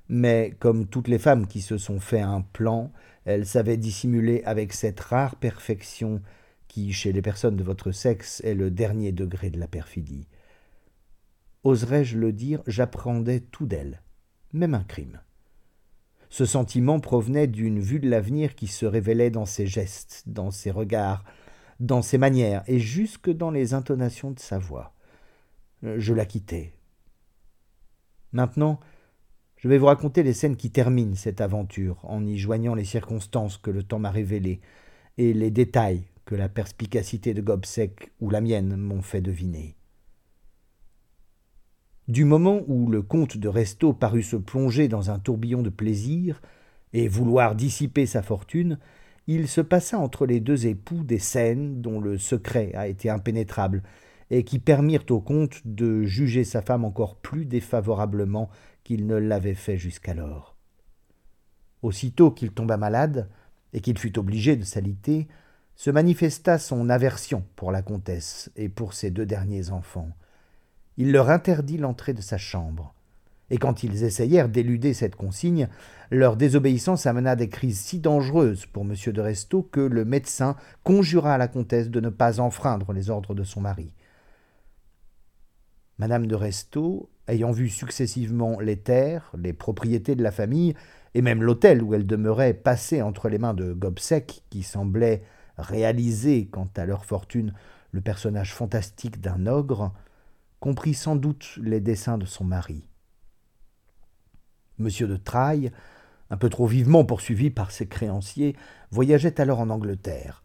mais 0.09 0.57
comme 0.59 0.89
toutes 0.89 1.07
les 1.07 1.21
femmes 1.21 1.47
qui 1.47 1.61
se 1.61 1.79
sont 1.79 2.01
fait 2.01 2.23
un 2.23 2.41
plan, 2.41 2.91
elle 3.25 3.47
savait 3.47 3.77
dissimuler 3.77 4.43
avec 4.47 4.73
cette 4.73 4.99
rare 4.99 5.37
perfection 5.37 6.23
qui, 6.67 6.93
chez 6.93 7.13
les 7.13 7.23
personnes 7.23 7.55
de 7.55 7.63
votre 7.63 7.93
sexe, 7.93 8.41
est 8.45 8.57
le 8.57 8.69
dernier 8.73 9.13
degré 9.13 9.49
de 9.49 9.61
la 9.61 9.69
perfidie. 9.69 10.27
Oserais-je 11.63 12.19
le 12.19 12.33
dire, 12.33 12.61
j'appréhendais 12.67 13.39
tout 13.39 13.67
d'elle, 13.67 14.03
même 14.53 14.75
un 14.75 14.83
crime. 14.83 15.21
Ce 16.31 16.47
sentiment 16.47 16.99
provenait 16.99 17.47
d'une 17.47 17.79
vue 17.79 18.01
de 18.01 18.11
l'avenir 18.11 18.57
qui 18.57 18.67
se 18.67 18.87
révélait 18.87 19.31
dans 19.31 19.47
ses 19.47 19.69
gestes, 19.69 20.25
dans 20.27 20.51
ses 20.51 20.73
regards, 20.73 21.23
dans 21.79 22.03
ses 22.03 22.19
manières 22.19 22.65
et 22.67 22.81
jusque 22.81 23.31
dans 23.31 23.53
les 23.53 23.73
intonations 23.73 24.33
de 24.33 24.41
sa 24.41 24.59
voix. 24.59 24.95
Je 25.83 26.15
la 26.15 26.25
quittai. 26.25 26.73
Maintenant, 28.33 28.81
je 29.57 29.69
vais 29.69 29.79
vous 29.79 29.87
raconter 29.87 30.23
les 30.23 30.33
scènes 30.33 30.57
qui 30.57 30.71
terminent 30.71 31.15
cette 31.15 31.41
aventure, 31.41 31.99
en 32.05 32.25
y 32.25 32.39
joignant 32.39 32.75
les 32.75 32.85
circonstances 32.85 33.57
que 33.57 33.71
le 33.71 33.83
temps 33.83 33.99
m'a 33.99 34.11
révélées 34.11 34.61
et 35.19 35.33
les 35.33 35.51
détails 35.51 36.05
que 36.25 36.35
la 36.35 36.49
perspicacité 36.49 37.35
de 37.35 37.41
Gobseck 37.41 38.13
ou 38.21 38.31
la 38.31 38.41
mienne 38.41 38.77
m'ont 38.77 39.03
fait 39.03 39.21
deviner. 39.21 39.77
Du 42.09 42.25
moment 42.25 42.61
où 42.69 42.89
le 42.89 43.03
comte 43.03 43.37
de 43.37 43.49
Restaud 43.49 43.93
parut 43.93 44.23
se 44.23 44.37
plonger 44.37 44.89
dans 44.89 45.11
un 45.11 45.19
tourbillon 45.19 45.63
de 45.63 45.71
plaisir 45.71 46.41
et 46.93 47.09
vouloir 47.09 47.57
dissiper 47.57 48.07
sa 48.07 48.23
fortune, 48.23 48.79
il 49.27 49.49
se 49.49 49.61
passa 49.61 49.99
entre 49.99 50.27
les 50.27 50.39
deux 50.39 50.67
époux 50.67 51.03
des 51.03 51.19
scènes 51.19 51.81
dont 51.81 52.01
le 52.01 52.19
secret 52.19 52.73
a 52.75 52.87
été 52.87 53.11
impénétrable 53.11 53.83
et 54.31 54.45
qui 54.45 54.59
permirent 54.59 55.05
au 55.11 55.21
comte 55.21 55.61
de 55.65 56.03
juger 56.03 56.45
sa 56.45 56.63
femme 56.63 56.85
encore 56.85 57.17
plus 57.17 57.45
défavorablement 57.45 58.51
qu'il 58.85 59.07
ne 59.07 59.17
l'avait 59.17 59.55
fait 59.55 59.79
jusqu'alors. 59.79 60.57
Aussitôt 61.83 62.31
qu'il 62.31 62.53
tomba 62.53 62.77
malade, 62.77 63.29
et 63.77 63.81
qu'il 63.81 63.99
fut 63.99 64.19
obligé 64.19 64.57
de 64.57 64.65
s'aliter, 64.65 65.29
se 65.75 65.91
manifesta 65.91 66.59
son 66.59 66.89
aversion 66.89 67.45
pour 67.55 67.71
la 67.71 67.83
comtesse 67.83 68.51
et 68.57 68.71
pour 68.71 68.95
ses 68.95 69.11
deux 69.11 69.27
derniers 69.27 69.71
enfants. 69.71 70.09
Il 70.97 71.13
leur 71.13 71.29
interdit 71.29 71.77
l'entrée 71.77 72.15
de 72.15 72.23
sa 72.23 72.39
chambre. 72.39 72.95
Et 73.51 73.59
quand 73.59 73.83
ils 73.83 74.03
essayèrent 74.03 74.49
d'éluder 74.49 74.95
cette 74.95 75.15
consigne, 75.15 75.69
leur 76.11 76.37
désobéissance 76.37 77.05
amena 77.07 77.37
des 77.37 77.51
crises 77.51 77.79
si 77.79 78.01
dangereuses 78.01 78.65
pour 78.65 78.85
M. 78.85 78.95
de 79.13 79.21
Restaud 79.21 79.63
que 79.63 79.81
le 79.81 80.07
médecin 80.07 80.57
conjura 80.83 81.37
la 81.37 81.47
comtesse 81.47 81.91
de 81.91 82.01
ne 82.01 82.09
pas 82.09 82.41
enfreindre 82.41 82.95
les 82.95 83.11
ordres 83.11 83.35
de 83.35 83.45
son 83.45 83.61
mari. 83.61 83.93
Madame 85.99 86.27
de 86.27 86.35
Restaud, 86.35 87.09
ayant 87.27 87.53
vu 87.53 87.69
successivement 87.69 88.61
les 88.61 88.77
terres, 88.77 89.33
les 89.39 89.53
propriétés 89.53 90.15
de 90.15 90.23
la 90.23 90.31
famille, 90.31 90.75
et 91.15 91.23
même 91.23 91.43
l'hôtel 91.43 91.83
où 91.83 91.95
elle 91.95 92.07
demeurait 92.07 92.53
passer 92.53 93.01
entre 93.01 93.29
les 93.29 93.39
mains 93.39 93.55
de 93.55 93.73
Gobseck, 93.73 94.43
qui 94.51 94.63
semblait 94.63 95.23
réaliser, 95.57 96.47
quant 96.47 96.69
à 96.77 96.85
leur 96.85 97.07
fortune, 97.07 97.55
le 97.93 98.03
personnage 98.03 98.53
fantastique 98.53 99.21
d'un 99.21 99.47
ogre, 99.47 99.95
comprit 100.61 100.95
sans 100.95 101.17
doute 101.17 101.59
les 101.63 101.81
desseins 101.81 102.19
de 102.19 102.27
son 102.27 102.45
mari. 102.45 102.85
Monsieur 104.79 105.07
de 105.07 105.17
Trailles, 105.17 105.73
un 106.29 106.37
peu 106.37 106.51
trop 106.51 106.67
vivement 106.67 107.05
poursuivi 107.05 107.51
par 107.51 107.71
ses 107.71 107.87
créanciers, 107.87 108.55
voyageait 108.91 109.41
alors 109.41 109.61
en 109.61 109.71
Angleterre. 109.71 110.43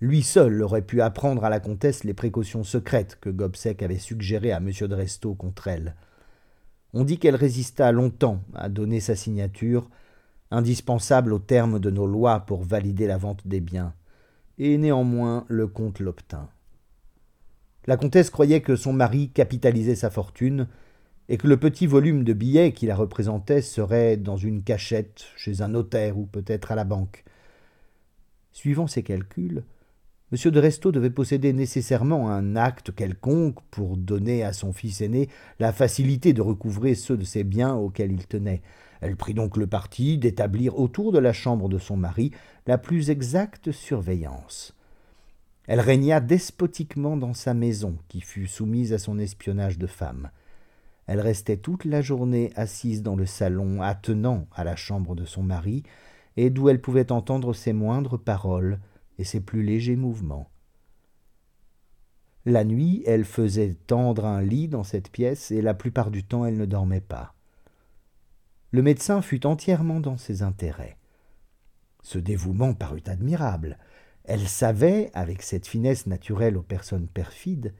Lui 0.00 0.22
seul 0.22 0.62
aurait 0.62 0.82
pu 0.82 1.00
apprendre 1.00 1.44
à 1.44 1.50
la 1.50 1.58
comtesse 1.58 2.04
les 2.04 2.14
précautions 2.14 2.62
secrètes 2.62 3.18
que 3.20 3.30
Gobseck 3.30 3.82
avait 3.82 3.98
suggérées 3.98 4.52
à 4.52 4.58
M. 4.58 4.70
de 4.70 4.94
Restaud 4.94 5.34
contre 5.34 5.66
elle. 5.66 5.96
On 6.94 7.02
dit 7.02 7.18
qu'elle 7.18 7.34
résista 7.34 7.90
longtemps 7.90 8.42
à 8.54 8.68
donner 8.68 9.00
sa 9.00 9.16
signature, 9.16 9.90
indispensable 10.52 11.32
au 11.32 11.40
terme 11.40 11.80
de 11.80 11.90
nos 11.90 12.06
lois 12.06 12.40
pour 12.40 12.62
valider 12.62 13.06
la 13.08 13.18
vente 13.18 13.46
des 13.46 13.60
biens, 13.60 13.92
et 14.58 14.78
néanmoins 14.78 15.44
le 15.48 15.66
comte 15.66 15.98
l'obtint. 15.98 16.48
La 17.86 17.96
comtesse 17.96 18.30
croyait 18.30 18.60
que 18.60 18.76
son 18.76 18.92
mari 18.92 19.30
capitalisait 19.30 19.96
sa 19.96 20.10
fortune, 20.10 20.68
et 21.28 21.36
que 21.36 21.48
le 21.48 21.58
petit 21.58 21.86
volume 21.86 22.24
de 22.24 22.32
billets 22.32 22.72
qui 22.72 22.86
la 22.86 22.96
représentait 22.96 23.62
serait 23.62 24.16
dans 24.16 24.36
une 24.36 24.62
cachette 24.62 25.26
chez 25.36 25.60
un 25.60 25.68
notaire 25.68 26.16
ou 26.16 26.24
peut-être 26.24 26.72
à 26.72 26.74
la 26.74 26.84
banque. 26.84 27.24
Suivant 28.52 28.86
ses 28.86 29.02
calculs, 29.02 29.64
M. 30.30 30.50
de 30.50 30.60
Restaud 30.60 30.92
devait 30.92 31.08
posséder 31.08 31.54
nécessairement 31.54 32.30
un 32.30 32.54
acte 32.54 32.94
quelconque 32.94 33.62
pour 33.70 33.96
donner 33.96 34.44
à 34.44 34.52
son 34.52 34.74
fils 34.74 35.00
aîné 35.00 35.30
la 35.58 35.72
facilité 35.72 36.34
de 36.34 36.42
recouvrer 36.42 36.94
ceux 36.94 37.16
de 37.16 37.24
ses 37.24 37.44
biens 37.44 37.74
auxquels 37.74 38.12
il 38.12 38.26
tenait. 38.26 38.60
Elle 39.00 39.16
prit 39.16 39.32
donc 39.32 39.56
le 39.56 39.66
parti 39.66 40.18
d'établir 40.18 40.78
autour 40.78 41.12
de 41.12 41.18
la 41.18 41.32
chambre 41.32 41.70
de 41.70 41.78
son 41.78 41.96
mari 41.96 42.32
la 42.66 42.76
plus 42.76 43.08
exacte 43.08 43.72
surveillance. 43.72 44.74
Elle 45.66 45.80
régna 45.80 46.20
despotiquement 46.20 47.16
dans 47.16 47.34
sa 47.34 47.54
maison, 47.54 47.96
qui 48.08 48.20
fut 48.20 48.46
soumise 48.46 48.92
à 48.92 48.98
son 48.98 49.18
espionnage 49.18 49.78
de 49.78 49.86
femme. 49.86 50.30
Elle 51.06 51.20
restait 51.20 51.56
toute 51.56 51.86
la 51.86 52.02
journée 52.02 52.52
assise 52.54 53.02
dans 53.02 53.16
le 53.16 53.24
salon, 53.24 53.80
attenant 53.80 54.46
à 54.54 54.64
la 54.64 54.76
chambre 54.76 55.14
de 55.14 55.24
son 55.24 55.42
mari, 55.42 55.84
et 56.36 56.50
d'où 56.50 56.68
elle 56.68 56.82
pouvait 56.82 57.12
entendre 57.12 57.54
ses 57.54 57.72
moindres 57.72 58.18
paroles, 58.18 58.78
et 59.18 59.24
ses 59.24 59.40
plus 59.40 59.62
légers 59.62 59.96
mouvements. 59.96 60.50
La 62.44 62.64
nuit, 62.64 63.02
elle 63.06 63.24
faisait 63.24 63.76
tendre 63.86 64.24
un 64.24 64.40
lit 64.40 64.68
dans 64.68 64.84
cette 64.84 65.10
pièce, 65.10 65.50
et 65.50 65.60
la 65.60 65.74
plupart 65.74 66.10
du 66.10 66.24
temps 66.24 66.46
elle 66.46 66.56
ne 66.56 66.64
dormait 66.64 67.00
pas. 67.00 67.34
Le 68.70 68.82
médecin 68.82 69.22
fut 69.22 69.46
entièrement 69.46 70.00
dans 70.00 70.16
ses 70.16 70.42
intérêts. 70.42 70.96
Ce 72.02 72.18
dévouement 72.18 72.74
parut 72.74 73.02
admirable. 73.06 73.78
Elle 74.24 74.46
savait, 74.46 75.10
avec 75.14 75.42
cette 75.42 75.66
finesse 75.66 76.06
naturelle 76.06 76.56
aux 76.56 76.62
personnes 76.62 77.08
perfides, 77.08 77.74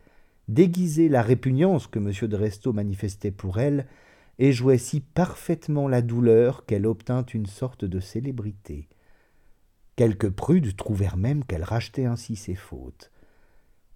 déguiser 0.48 1.08
la 1.08 1.22
répugnance 1.22 1.86
que 1.86 1.98
M. 1.98 2.28
de 2.28 2.36
Restaud 2.36 2.72
manifestait 2.72 3.30
pour 3.30 3.58
elle, 3.58 3.86
et 4.38 4.52
jouait 4.52 4.78
si 4.78 5.00
parfaitement 5.00 5.88
la 5.88 6.00
douleur 6.00 6.64
qu'elle 6.64 6.86
obtint 6.86 7.24
une 7.24 7.46
sorte 7.46 7.84
de 7.84 8.00
célébrité. 8.00 8.88
Quelques 9.98 10.30
prudes 10.30 10.76
trouvèrent 10.76 11.16
même 11.16 11.42
qu'elle 11.42 11.64
rachetait 11.64 12.04
ainsi 12.04 12.36
ses 12.36 12.54
fautes. 12.54 13.10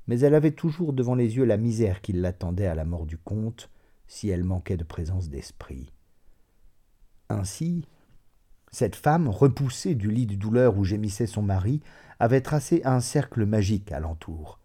Mais 0.08 0.18
elle 0.18 0.34
avait 0.34 0.50
toujours 0.50 0.92
devant 0.92 1.14
les 1.14 1.36
yeux 1.36 1.44
la 1.44 1.56
misère 1.56 2.00
qui 2.00 2.12
l'attendait 2.12 2.66
à 2.66 2.74
la 2.74 2.84
mort 2.84 3.06
du 3.06 3.16
comte, 3.16 3.70
si 4.08 4.28
elle 4.28 4.42
manquait 4.42 4.76
de 4.76 4.82
présence 4.82 5.28
d'esprit. 5.28 5.92
Ainsi, 7.28 7.86
cette 8.72 8.96
femme, 8.96 9.28
repoussée 9.28 9.94
du 9.94 10.10
lit 10.10 10.26
de 10.26 10.34
douleur 10.34 10.76
où 10.76 10.82
gémissait 10.82 11.28
son 11.28 11.42
mari, 11.42 11.80
avait 12.18 12.40
tracé 12.40 12.82
un 12.84 12.98
cercle 12.98 13.46
magique 13.46 13.92
alentour. 13.92 14.58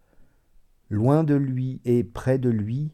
loin 0.90 1.22
de 1.22 1.36
lui 1.36 1.80
et 1.84 2.02
près 2.02 2.40
de 2.40 2.50
lui, 2.50 2.90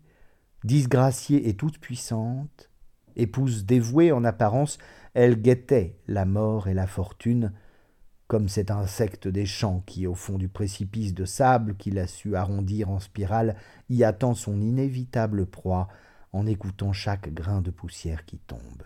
disgraciée 0.65 1.49
et 1.49 1.57
toute-puissante, 1.57 2.69
épouse 3.17 3.65
dévouée 3.65 4.13
en 4.13 4.23
apparence, 4.23 4.77
elle 5.15 5.41
guettait 5.41 5.97
la 6.09 6.27
mort 6.27 6.69
et 6.69 6.75
la 6.75 6.87
fortune, 6.87 7.51
comme 8.35 8.49
cet 8.49 8.73
insecte 8.73 9.29
des 9.29 9.47
champs 9.47 9.85
qui, 9.87 10.09
au 10.09 10.17
fond 10.17 10.39
du 10.39 10.49
précipice 10.49 11.15
de 11.15 11.25
sable 11.25 11.77
qu'il 11.77 12.01
a 12.01 12.09
su 12.09 12.35
arrondir 12.35 12.91
en 12.91 12.99
spirale, 12.99 13.55
y 13.89 14.03
attend 14.03 14.35
son 14.35 14.61
inévitable 14.61 15.47
proie 15.47 15.87
en 16.33 16.45
écoutant 16.45 16.93
chaque 16.93 17.33
grain 17.33 17.63
de 17.63 17.71
poussière 17.71 18.25
qui 18.25 18.39
tombe. 18.39 18.83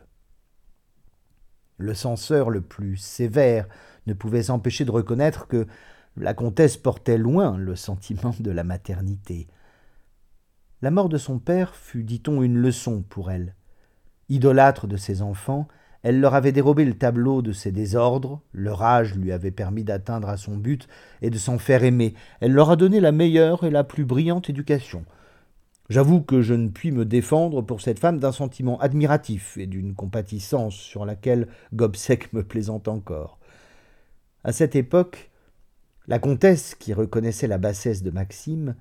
Le 1.79 1.95
censeur 1.95 2.51
le 2.51 2.61
plus 2.61 2.99
sévère 2.99 3.67
ne 4.07 4.13
pouvait 4.13 4.43
s'empêcher 4.43 4.85
de 4.85 4.91
reconnaître 4.91 5.49
que 5.49 5.67
la 6.19 6.35
comtesse 6.35 6.77
portait 6.77 7.17
loin 7.17 7.57
le 7.57 7.75
sentiment 7.75 8.35
de 8.39 8.51
la 8.51 8.65
maternité. 8.65 9.47
La 10.83 10.91
mort 10.91 11.09
de 11.09 11.17
son 11.17 11.39
père 11.39 11.75
fut, 11.75 12.05
dit-on, 12.05 12.43
une 12.43 12.59
leçon 12.59 13.01
pour 13.01 13.31
elle. 13.31 13.55
Idolâtre 14.29 14.87
de 14.87 14.99
ses 14.99 15.23
enfants, 15.23 15.69
elle 16.03 16.21
leur 16.21 16.35
avait 16.35 16.53
dérobé 16.53 16.85
le 16.85 16.97
tableau 16.97 17.43
de 17.43 17.53
ses 17.53 17.73
désordres, 17.73 18.41
leur 18.53 18.83
âge 18.83 19.15
lui 19.15 19.33
avait 19.33 19.51
permis 19.51 19.85
d'atteindre 19.85 20.29
à 20.29 20.37
son 20.37 20.57
but 20.57 20.89
et 21.23 21.31
de 21.31 21.39
s'en 21.39 21.59
faire 21.59 21.83
aimer, 21.85 22.15
elle 22.41 22.53
leur 22.53 22.71
a 22.71 22.77
donné 22.77 23.01
la 23.01 23.13
meilleure 23.13 23.65
et 23.65 23.71
la 23.71 23.85
plus 23.85 24.05
brillante 24.05 24.49
éducation. 24.49 25.05
J'avoue 25.89 26.21
que 26.21 26.43
je 26.43 26.53
ne 26.53 26.69
puis 26.69 26.93
me 26.93 27.07
défendre 27.07 27.63
pour 27.63 27.81
cette 27.81 27.99
femme 27.99 28.19
d'un 28.19 28.33
sentiment 28.33 28.79
admiratif 28.79 29.57
et 29.57 29.67
d'une 29.67 29.95
compatissance 29.95 30.75
sur 30.75 31.07
laquelle 31.07 31.49
Gobseck 31.73 32.33
me 32.35 32.45
plaisante 32.45 32.89
encore. 32.89 33.39
À 34.45 34.53
cette 34.53 34.77
époque, 34.77 35.31
la 36.07 36.19
comtesse, 36.19 36.75
qui 36.75 36.93
reconnaissait 36.93 37.47
la 37.47 37.59
bassesse 37.59 38.03
de 38.03 38.11
Maxime, 38.11 38.77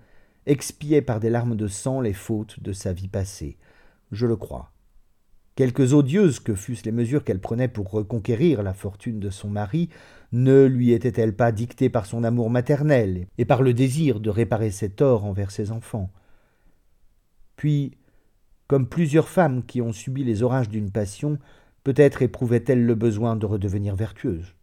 expiait 0.45 1.01
par 1.01 1.19
des 1.19 1.29
larmes 1.29 1.55
de 1.55 1.67
sang 1.67 2.01
les 2.01 2.13
fautes 2.13 2.61
de 2.61 2.73
sa 2.73 2.93
vie 2.93 3.09
passée. 3.09 3.57
Je 4.11 4.25
le 4.25 4.35
crois. 4.35 4.71
Quelques 5.57 5.93
odieuses 5.93 6.39
que 6.39 6.53
fussent 6.53 6.85
les 6.85 6.91
mesures 6.91 7.23
qu'elle 7.23 7.41
prenait 7.41 7.67
pour 7.67 7.89
reconquérir 7.89 8.61
la 8.61 8.75
fortune 8.75 9.19
de 9.19 9.31
son 9.31 9.49
mari, 9.49 9.89
ne 10.31 10.65
lui 10.65 10.91
étaient-elles 10.91 11.35
pas 11.35 11.51
dictées 11.51 11.89
par 11.89 12.05
son 12.05 12.23
amour 12.23 12.51
maternel 12.51 13.25
et 13.39 13.45
par 13.45 13.63
le 13.63 13.73
désir 13.73 14.19
de 14.19 14.29
réparer 14.29 14.69
ses 14.69 14.91
torts 14.91 15.25
envers 15.25 15.49
ses 15.49 15.71
enfants? 15.71 16.11
Puis, 17.55 17.97
comme 18.67 18.87
plusieurs 18.87 19.29
femmes 19.29 19.65
qui 19.65 19.81
ont 19.81 19.93
subi 19.93 20.23
les 20.23 20.43
orages 20.43 20.69
d'une 20.69 20.91
passion, 20.91 21.39
peut-être 21.83 22.21
éprouvait-elle 22.21 22.85
le 22.85 22.93
besoin 22.93 23.35
de 23.35 23.47
redevenir 23.47 23.95
vertueuse. 23.95 24.53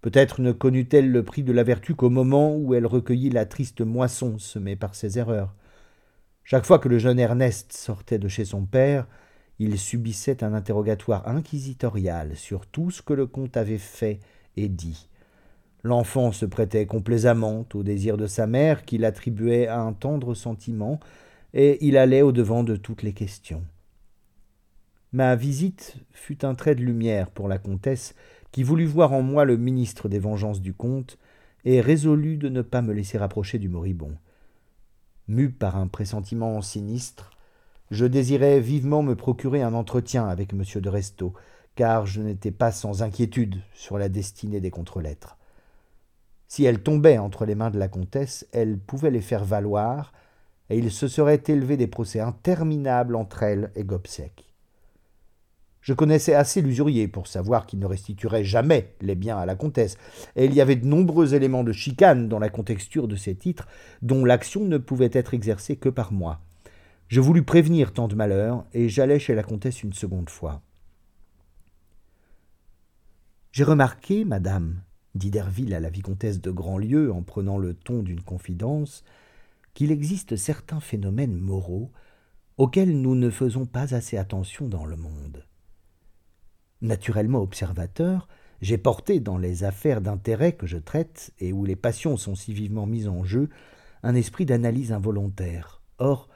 Peut-être 0.00 0.40
ne 0.40 0.50
connut-elle 0.50 1.12
le 1.12 1.22
prix 1.22 1.44
de 1.44 1.52
la 1.52 1.62
vertu 1.62 1.94
qu'au 1.94 2.10
moment 2.10 2.56
où 2.56 2.74
elle 2.74 2.86
recueillit 2.86 3.30
la 3.30 3.46
triste 3.46 3.82
moisson 3.82 4.36
semée 4.38 4.74
par 4.74 4.96
ses 4.96 5.16
erreurs? 5.16 5.54
Chaque 6.42 6.64
fois 6.64 6.80
que 6.80 6.88
le 6.88 6.98
jeune 6.98 7.20
Ernest 7.20 7.72
sortait 7.72 8.18
de 8.18 8.26
chez 8.26 8.44
son 8.44 8.66
père, 8.66 9.06
il 9.58 9.78
subissait 9.78 10.44
un 10.44 10.54
interrogatoire 10.54 11.26
inquisitorial 11.28 12.36
sur 12.36 12.66
tout 12.66 12.90
ce 12.90 13.02
que 13.02 13.14
le 13.14 13.26
comte 13.26 13.56
avait 13.56 13.78
fait 13.78 14.20
et 14.56 14.68
dit. 14.68 15.08
L'enfant 15.82 16.32
se 16.32 16.46
prêtait 16.46 16.86
complaisamment 16.86 17.64
au 17.74 17.82
désir 17.82 18.16
de 18.16 18.26
sa 18.26 18.46
mère, 18.46 18.84
qu'il 18.84 19.04
attribuait 19.04 19.66
à 19.66 19.80
un 19.80 19.92
tendre 19.92 20.34
sentiment, 20.34 20.98
et 21.54 21.78
il 21.86 21.96
allait 21.96 22.22
au-devant 22.22 22.64
de 22.64 22.76
toutes 22.76 23.02
les 23.02 23.12
questions. 23.12 23.64
Ma 25.12 25.36
visite 25.36 25.96
fut 26.10 26.44
un 26.44 26.54
trait 26.54 26.74
de 26.74 26.82
lumière 26.82 27.30
pour 27.30 27.48
la 27.48 27.58
comtesse, 27.58 28.14
qui 28.50 28.62
voulut 28.62 28.86
voir 28.86 29.12
en 29.12 29.22
moi 29.22 29.44
le 29.44 29.56
ministre 29.56 30.08
des 30.08 30.18
vengeances 30.18 30.60
du 30.60 30.74
comte, 30.74 31.18
et 31.64 31.80
résolut 31.80 32.36
de 32.36 32.48
ne 32.48 32.62
pas 32.62 32.82
me 32.82 32.92
laisser 32.92 33.18
approcher 33.18 33.58
du 33.58 33.68
moribond. 33.68 34.16
Mu 35.28 35.50
par 35.50 35.76
un 35.76 35.88
pressentiment 35.88 36.60
sinistre, 36.62 37.30
je 37.90 38.06
désirais 38.06 38.60
vivement 38.60 39.02
me 39.02 39.14
procurer 39.14 39.62
un 39.62 39.74
entretien 39.74 40.26
avec 40.28 40.52
M. 40.52 40.62
de 40.80 40.88
Restaud, 40.88 41.34
car 41.76 42.06
je 42.06 42.20
n'étais 42.20 42.50
pas 42.50 42.72
sans 42.72 43.02
inquiétude 43.02 43.60
sur 43.74 43.98
la 43.98 44.08
destinée 44.08 44.60
des 44.60 44.70
contre-lettres. 44.70 45.36
Si 46.48 46.64
elles 46.64 46.82
tombaient 46.82 47.18
entre 47.18 47.44
les 47.44 47.54
mains 47.54 47.70
de 47.70 47.78
la 47.78 47.88
comtesse, 47.88 48.46
elle 48.52 48.78
pouvait 48.78 49.10
les 49.10 49.20
faire 49.20 49.44
valoir, 49.44 50.12
et 50.70 50.78
il 50.78 50.90
se 50.90 51.06
serait 51.06 51.42
élevé 51.46 51.76
des 51.76 51.86
procès 51.86 52.20
interminables 52.20 53.14
entre 53.14 53.42
elle 53.42 53.70
et 53.76 53.84
Gobseck. 53.84 54.46
Je 55.80 55.92
connaissais 55.92 56.34
assez 56.34 56.62
l'usurier 56.62 57.06
pour 57.06 57.28
savoir 57.28 57.64
qu'il 57.64 57.78
ne 57.78 57.86
restituerait 57.86 58.42
jamais 58.42 58.96
les 59.00 59.14
biens 59.14 59.38
à 59.38 59.46
la 59.46 59.54
comtesse, 59.54 59.96
et 60.34 60.46
il 60.46 60.54
y 60.54 60.60
avait 60.60 60.74
de 60.74 60.86
nombreux 60.86 61.34
éléments 61.34 61.62
de 61.62 61.72
chicane 61.72 62.28
dans 62.28 62.40
la 62.40 62.48
contexture 62.48 63.06
de 63.06 63.14
ces 63.14 63.36
titres, 63.36 63.68
dont 64.02 64.24
l'action 64.24 64.64
ne 64.64 64.78
pouvait 64.78 65.10
être 65.12 65.34
exercée 65.34 65.76
que 65.76 65.88
par 65.88 66.12
moi. 66.12 66.40
Je 67.08 67.20
voulus 67.20 67.44
prévenir 67.44 67.92
tant 67.92 68.08
de 68.08 68.14
malheurs, 68.14 68.64
et 68.72 68.88
j'allai 68.88 69.18
chez 69.18 69.34
la 69.34 69.42
comtesse 69.42 69.82
une 69.82 69.92
seconde 69.92 70.30
fois. 70.30 70.62
J'ai 73.52 73.64
remarqué, 73.64 74.24
madame, 74.24 74.82
dit 75.14 75.30
Derville 75.30 75.74
à 75.74 75.80
la 75.80 75.88
vicomtesse 75.88 76.40
de 76.40 76.50
Grandlieu 76.50 77.12
en 77.12 77.22
prenant 77.22 77.58
le 77.58 77.74
ton 77.74 78.02
d'une 78.02 78.22
confidence, 78.22 79.04
qu'il 79.72 79.92
existe 79.92 80.36
certains 80.36 80.80
phénomènes 80.80 81.38
moraux 81.38 81.90
auxquels 82.58 83.00
nous 83.00 83.14
ne 83.14 83.30
faisons 83.30 83.66
pas 83.66 83.94
assez 83.94 84.16
attention 84.16 84.68
dans 84.68 84.84
le 84.84 84.96
monde. 84.96 85.44
Naturellement 86.80 87.40
observateur, 87.40 88.28
j'ai 88.60 88.78
porté 88.78 89.20
dans 89.20 89.38
les 89.38 89.64
affaires 89.64 90.00
d'intérêt 90.00 90.52
que 90.52 90.66
je 90.66 90.78
traite 90.78 91.32
et 91.38 91.52
où 91.52 91.64
les 91.64 91.76
passions 91.76 92.16
sont 92.16 92.34
si 92.34 92.52
vivement 92.52 92.86
mises 92.86 93.08
en 93.08 93.24
jeu 93.24 93.48
un 94.02 94.14
esprit 94.14 94.46
d'analyse 94.46 94.92
involontaire. 94.92 95.82
Or, 95.98 96.28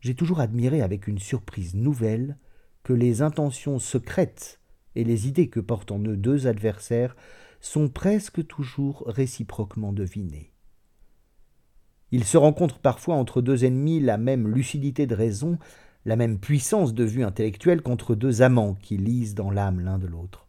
j'ai 0.00 0.14
toujours 0.14 0.40
admiré 0.40 0.82
avec 0.82 1.06
une 1.06 1.18
surprise 1.18 1.74
nouvelle 1.74 2.36
que 2.82 2.92
les 2.92 3.22
intentions 3.22 3.78
secrètes 3.78 4.60
et 4.94 5.04
les 5.04 5.28
idées 5.28 5.48
que 5.48 5.60
portent 5.60 5.92
en 5.92 6.00
eux 6.00 6.16
deux 6.16 6.46
adversaires 6.46 7.16
sont 7.60 7.88
presque 7.88 8.46
toujours 8.46 9.04
réciproquement 9.06 9.92
devinées. 9.92 10.52
Il 12.12 12.24
se 12.24 12.38
rencontre 12.38 12.78
parfois 12.78 13.14
entre 13.14 13.40
deux 13.40 13.64
ennemis 13.64 14.00
la 14.00 14.16
même 14.16 14.48
lucidité 14.48 15.06
de 15.06 15.14
raison, 15.14 15.58
la 16.04 16.16
même 16.16 16.38
puissance 16.38 16.94
de 16.94 17.04
vue 17.04 17.22
intellectuelle 17.22 17.82
qu'entre 17.82 18.14
deux 18.14 18.42
amants 18.42 18.74
qui 18.74 18.96
lisent 18.96 19.34
dans 19.34 19.50
l'âme 19.50 19.80
l'un 19.80 19.98
de 19.98 20.06
l'autre. 20.06 20.46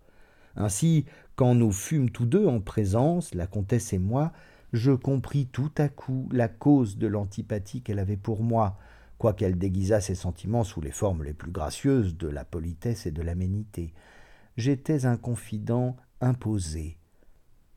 Ainsi, 0.56 1.06
quand 1.36 1.54
nous 1.54 1.72
fûmes 1.72 2.10
tous 2.10 2.26
deux 2.26 2.48
en 2.48 2.62
présence, 2.62 3.36
la 3.36 3.48
comtesse 3.48 3.94
et 3.94 4.00
moi, 4.00 4.32
je 4.74 4.92
compris 4.92 5.48
tout 5.48 5.72
à 5.78 5.90
coup 5.90 6.30
la 6.32 6.48
cause 6.48 6.98
de 6.98 7.08
l'antipathie 7.08 7.82
qu'elle 7.82 8.00
avait 8.00 8.18
pour 8.18 8.42
moi, 8.42 8.78
quoiqu'elle 9.22 9.60
déguisât 9.60 10.02
ses 10.02 10.16
sentiments 10.16 10.64
sous 10.64 10.82
les 10.82 10.90
formes 10.90 11.24
les 11.24 11.36
plus 11.36 11.52
gracieuses 11.52 12.18
de 12.18 12.28
la 12.28 12.44
politesse 12.44 13.06
et 13.06 13.12
de 13.12 13.22
l'aménité. 13.22 13.94
J'étais 14.58 15.06
un 15.06 15.16
confident 15.16 15.96
imposé, 16.22 16.98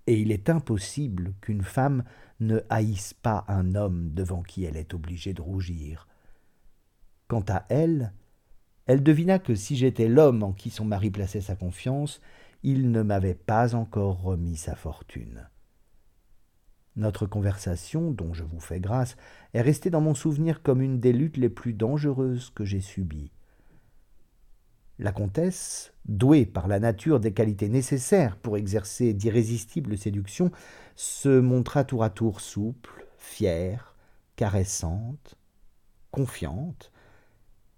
et 0.07 0.19
il 0.19 0.33
est 0.33 0.49
impossible 0.49 1.35
qu'une 1.43 1.61
femme 1.61 2.03
ne 2.41 2.61
haïsse 2.71 3.13
pas 3.13 3.45
un 3.49 3.75
homme 3.75 4.15
devant 4.15 4.43
qui 4.43 4.65
elle 4.65 4.79
est 4.79 4.95
obligée 4.95 5.35
de 5.35 5.43
rougir. 5.43 6.09
Quant 7.29 7.45
à 7.51 7.67
elle, 7.69 8.15
elle 8.87 9.03
devina 9.03 9.39
que 9.39 9.55
si 9.55 9.77
j'étais 9.77 10.09
l'homme 10.09 10.43
en 10.43 10.55
qui 10.55 10.71
son 10.71 10.87
mari 10.87 11.11
plaçait 11.11 11.43
sa 11.43 11.57
confiance, 11.57 12.23
il 12.63 12.91
ne 12.91 13.03
m'avait 13.03 13.35
pas 13.35 13.75
encore 13.75 14.23
remis 14.23 14.57
sa 14.57 14.77
fortune. 14.77 15.47
Notre 16.97 17.27
conversation, 17.27 18.13
dont 18.13 18.33
je 18.35 18.45
vous 18.45 18.61
fais 18.61 18.79
grâce, 18.79 19.17
est 19.53 19.61
restée 19.61 19.91
dans 19.91 20.01
mon 20.01 20.15
souvenir 20.15 20.63
comme 20.63 20.81
une 20.81 21.01
des 21.01 21.13
luttes 21.13 21.37
les 21.37 21.49
plus 21.49 21.73
dangereuses 21.73 22.51
que 22.55 22.65
j'ai 22.65 22.81
subies. 22.81 23.33
La 25.01 25.11
comtesse, 25.11 25.93
douée 26.05 26.47
par 26.47 26.69
la 26.69 26.79
nature 26.79 27.19
des 27.19 27.33
qualités 27.33 27.69
nécessaires 27.69 28.37
pour 28.37 28.57
exercer 28.57 29.13
d'irrésistibles 29.13 29.99
séductions, 29.99 30.53
se 30.95 31.41
montra 31.41 31.83
tour 31.83 32.05
à 32.05 32.11
tour 32.11 32.41
souple, 32.41 33.05
fière, 33.19 33.97
caressante, 34.37 35.37
confiante. 36.13 36.93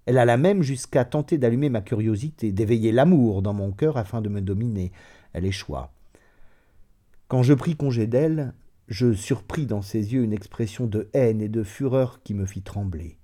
Elle 0.05 0.19
alla 0.19 0.37
même 0.37 0.63
jusqu'à 0.63 1.07
tenter 1.07 1.39
d'allumer 1.39 1.71
ma 1.71 1.81
curiosité, 1.81 2.53
d'éveiller 2.53 2.93
l'amour 2.93 3.41
dans 3.41 3.55
mon 3.55 3.73
cœur 3.73 3.97
afin 3.97 4.21
de 4.21 4.29
me 4.29 4.43
dominer. 4.43 4.93
Elle 5.33 5.47
échoua. 5.47 5.91
Quand 7.29 7.43
je 7.43 7.55
pris 7.55 7.77
congé 7.77 8.07
d'elle, 8.07 8.53
je 8.89 9.13
surpris 9.13 9.67
dans 9.67 9.83
ses 9.83 10.15
yeux 10.15 10.23
une 10.23 10.33
expression 10.33 10.87
de 10.87 11.09
haine 11.13 11.41
et 11.41 11.49
de 11.49 11.63
fureur 11.63 12.23
qui 12.23 12.35
me 12.35 12.47
fit 12.47 12.63
trembler. 12.63 13.19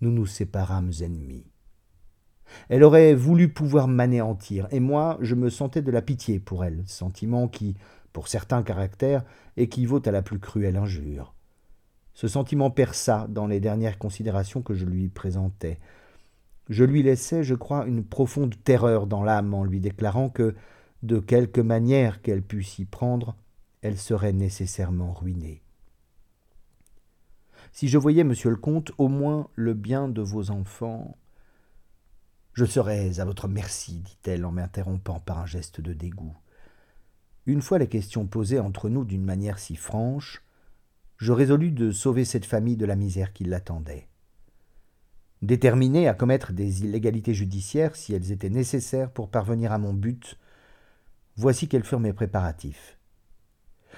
Nous 0.00 0.10
nous 0.10 0.26
séparâmes 0.26 0.92
ennemis. 1.00 1.46
Elle 2.68 2.84
aurait 2.84 3.14
voulu 3.14 3.48
pouvoir 3.48 3.88
m'anéantir, 3.88 4.68
et 4.70 4.80
moi 4.80 5.18
je 5.20 5.34
me 5.34 5.48
sentais 5.48 5.82
de 5.82 5.90
la 5.90 6.02
pitié 6.02 6.38
pour 6.38 6.64
elle, 6.64 6.82
sentiment 6.86 7.48
qui, 7.48 7.76
pour 8.12 8.28
certains 8.28 8.62
caractères, 8.62 9.24
équivaut 9.56 10.06
à 10.06 10.10
la 10.10 10.22
plus 10.22 10.38
cruelle 10.38 10.76
injure. 10.76 11.34
Ce 12.12 12.28
sentiment 12.28 12.70
perça 12.70 13.26
dans 13.28 13.46
les 13.46 13.60
dernières 13.60 13.98
considérations 13.98 14.62
que 14.62 14.74
je 14.74 14.84
lui 14.84 15.08
présentais. 15.08 15.80
Je 16.68 16.84
lui 16.84 17.02
laissais, 17.02 17.42
je 17.42 17.54
crois, 17.54 17.86
une 17.86 18.04
profonde 18.04 18.54
terreur 18.62 19.06
dans 19.06 19.22
l'âme 19.22 19.52
en 19.52 19.64
lui 19.64 19.80
déclarant 19.80 20.28
que, 20.28 20.54
de 21.02 21.18
quelque 21.18 21.60
manière 21.60 22.22
qu'elle 22.22 22.42
pût 22.42 22.62
s'y 22.62 22.84
prendre, 22.84 23.36
elle 23.84 23.98
serait 23.98 24.32
nécessairement 24.32 25.12
ruinée. 25.12 25.62
Si 27.70 27.86
je 27.86 27.98
voyais, 27.98 28.24
monsieur 28.24 28.48
le 28.48 28.56
comte, 28.56 28.92
au 28.96 29.08
moins 29.08 29.50
le 29.56 29.74
bien 29.74 30.08
de 30.08 30.22
vos 30.22 30.50
enfants. 30.50 31.18
Je 32.54 32.64
serais 32.64 33.20
à 33.20 33.26
votre 33.26 33.46
merci, 33.46 33.98
dit-elle 33.98 34.46
en 34.46 34.52
m'interrompant 34.52 35.20
par 35.20 35.38
un 35.38 35.44
geste 35.44 35.82
de 35.82 35.92
dégoût. 35.92 36.34
Une 37.44 37.60
fois 37.60 37.78
les 37.78 37.88
questions 37.88 38.26
posées 38.26 38.58
entre 38.58 38.88
nous 38.88 39.04
d'une 39.04 39.24
manière 39.24 39.58
si 39.58 39.76
franche, 39.76 40.42
je 41.18 41.32
résolus 41.32 41.72
de 41.72 41.90
sauver 41.90 42.24
cette 42.24 42.46
famille 42.46 42.78
de 42.78 42.86
la 42.86 42.96
misère 42.96 43.34
qui 43.34 43.44
l'attendait. 43.44 44.08
Déterminé 45.42 46.08
à 46.08 46.14
commettre 46.14 46.54
des 46.54 46.84
illégalités 46.84 47.34
judiciaires 47.34 47.96
si 47.96 48.14
elles 48.14 48.32
étaient 48.32 48.48
nécessaires 48.48 49.10
pour 49.10 49.28
parvenir 49.28 49.72
à 49.72 49.78
mon 49.78 49.92
but, 49.92 50.38
voici 51.36 51.68
quels 51.68 51.84
furent 51.84 52.00
mes 52.00 52.14
préparatifs. 52.14 52.96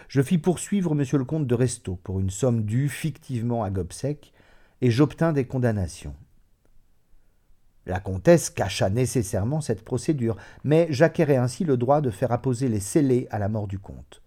Je 0.09 0.22
fis 0.22 0.38
poursuivre 0.38 0.94
monsieur 0.94 1.18
le 1.18 1.24
comte 1.24 1.46
de 1.46 1.54
Restaud 1.54 1.98
pour 2.02 2.20
une 2.20 2.30
somme 2.30 2.64
due 2.64 2.88
fictivement 2.88 3.62
à 3.62 3.70
Gobseck, 3.70 4.32
et 4.80 4.90
j'obtins 4.90 5.32
des 5.32 5.46
condamnations. 5.46 6.14
La 7.87 8.00
comtesse 8.00 8.50
cacha 8.50 8.90
nécessairement 8.90 9.61
cette 9.61 9.85
procédure, 9.85 10.37
mais 10.64 10.88
j'acquérais 10.90 11.37
ainsi 11.37 11.64
le 11.64 11.76
droit 11.76 12.00
de 12.00 12.11
faire 12.11 12.32
apposer 12.32 12.68
les 12.68 12.80
scellés 12.80 13.28
à 13.30 13.38
la 13.38 13.48
mort 13.48 13.68
du 13.68 13.78
comte. 13.78 14.22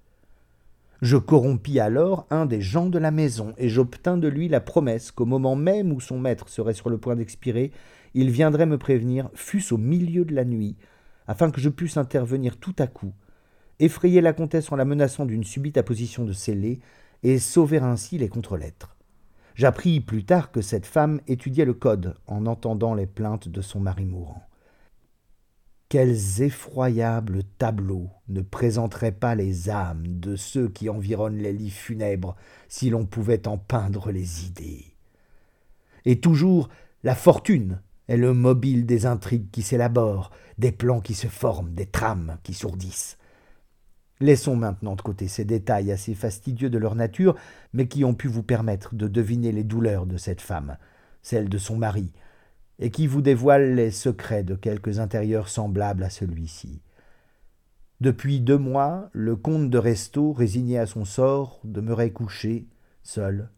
Je 1.02 1.18
corrompis 1.18 1.80
alors 1.80 2.26
un 2.30 2.46
des 2.46 2.62
gens 2.62 2.88
de 2.88 3.00
la 3.00 3.12
maison, 3.12 3.54
et 3.58 3.70
j'obtins 3.70 4.18
de 4.18 4.28
lui 4.28 4.48
la 4.48 4.62
promesse 4.62 5.12
qu'au 5.12 5.26
moment 5.26 5.56
même 5.56 5.92
où 5.92 6.00
son 6.00 6.20
maître 6.20 6.50
serait 6.50 6.74
sur 6.74 6.90
le 6.90 6.98
point 6.98 7.16
d'expirer, 7.16 7.72
il 8.14 8.32
viendrait 8.32 8.66
me 8.66 8.78
prévenir, 8.78 9.30
fût-ce 9.34 9.74
au 9.74 9.78
milieu 9.78 10.26
de 10.26 10.36
la 10.36 10.46
nuit, 10.46 10.76
afin 11.28 11.52
que 11.52 11.62
je 11.62 11.70
pusse 11.70 11.98
intervenir 11.98 12.58
tout 12.58 12.76
à 12.80 12.88
coup, 12.88 13.14
effrayer 13.80 14.22
la 14.22 14.34
comtesse 14.34 14.72
en 14.72 14.76
la 14.76 14.86
menaçant 14.86 15.26
d'une 15.26 15.44
subite 15.44 15.78
apposition 15.78 16.26
de 16.26 16.34
scellés, 16.34 16.80
et 17.24 17.40
sauver 17.40 17.80
ainsi 17.80 18.18
les 18.18 18.30
contre-lettres. 18.30 18.96
J'appris 19.56 20.00
plus 20.00 20.24
tard 20.24 20.52
que 20.52 20.62
cette 20.62 20.86
femme 20.86 21.20
étudiait 21.28 21.66
le 21.66 21.74
code 21.74 22.16
en 22.28 22.46
entendant 22.46 22.94
les 22.94 23.08
plaintes 23.08 23.50
de 23.50 23.62
son 23.62 23.82
mari 23.82 24.06
mourant. 24.06 24.44
Quels 25.90 26.42
effroyables 26.42 27.44
tableaux 27.58 28.10
ne 28.30 28.42
présenteraient 28.42 29.12
pas 29.12 29.36
les 29.36 29.70
âmes 29.70 30.06
de 30.08 30.36
ceux 30.36 30.70
qui 30.70 30.88
environnent 30.88 31.40
les 31.40 31.52
lits 31.52 31.72
funèbres 31.72 32.36
si 32.70 32.90
l'on 32.90 33.06
pouvait 33.06 33.48
en 33.48 33.58
peindre 33.58 34.12
les 34.12 34.46
idées 34.46 34.96
Et 36.06 36.22
toujours, 36.22 36.70
la 37.04 37.16
fortune 37.16 37.82
est 38.08 38.18
le 38.18 38.34
mobile 38.34 38.86
des 38.86 39.06
intrigues 39.06 39.52
qui 39.52 39.62
s'élaborent, 39.62 40.32
des 40.58 40.72
plans 40.72 41.02
qui 41.02 41.16
se 41.16 41.28
forment, 41.28 41.74
des 41.74 41.86
trames 41.86 42.38
qui 42.44 42.54
sourdissent. 42.54 43.19
Laissons 44.22 44.56
maintenant 44.56 44.96
de 44.96 45.02
côté 45.02 45.28
ces 45.28 45.46
détails 45.46 45.92
assez 45.92 46.14
fastidieux 46.14 46.70
de 46.70 46.78
leur 46.78 46.96
nature, 46.96 47.36
mais 47.72 47.88
qui 47.88 48.04
ont 48.04 48.14
pu 48.14 48.28
vous 48.28 48.44
permettre 48.44 48.96
de 48.96 49.08
deviner 49.08 49.52
les 49.52 49.64
douleurs 49.64 50.06
de 50.06 50.18
cette 50.18 50.42
femme, 50.42 50.78
celles 51.22 51.48
de 51.48 51.58
son 51.58 51.78
mari, 51.78 52.12
et 52.80 52.92
qui 52.92 53.08
vous 53.08 53.22
dévoile 53.22 53.76
les 53.76 53.92
secrets 53.92 54.44
de 54.44 54.56
quelques 54.56 55.00
intérieurs 55.00 55.48
semblables 55.48 56.04
à 56.04 56.10
celui-ci. 56.10 56.82
Depuis 58.02 58.40
deux 58.40 58.58
mois, 58.58 59.10
le 59.14 59.36
comte 59.36 59.70
de 59.70 59.78
Restaud, 59.78 60.34
résigné 60.34 60.80
à 60.80 60.86
son 60.86 61.06
sort, 61.06 61.60
demeurait 61.64 62.12
couché, 62.12 62.68
seul, 63.04 63.50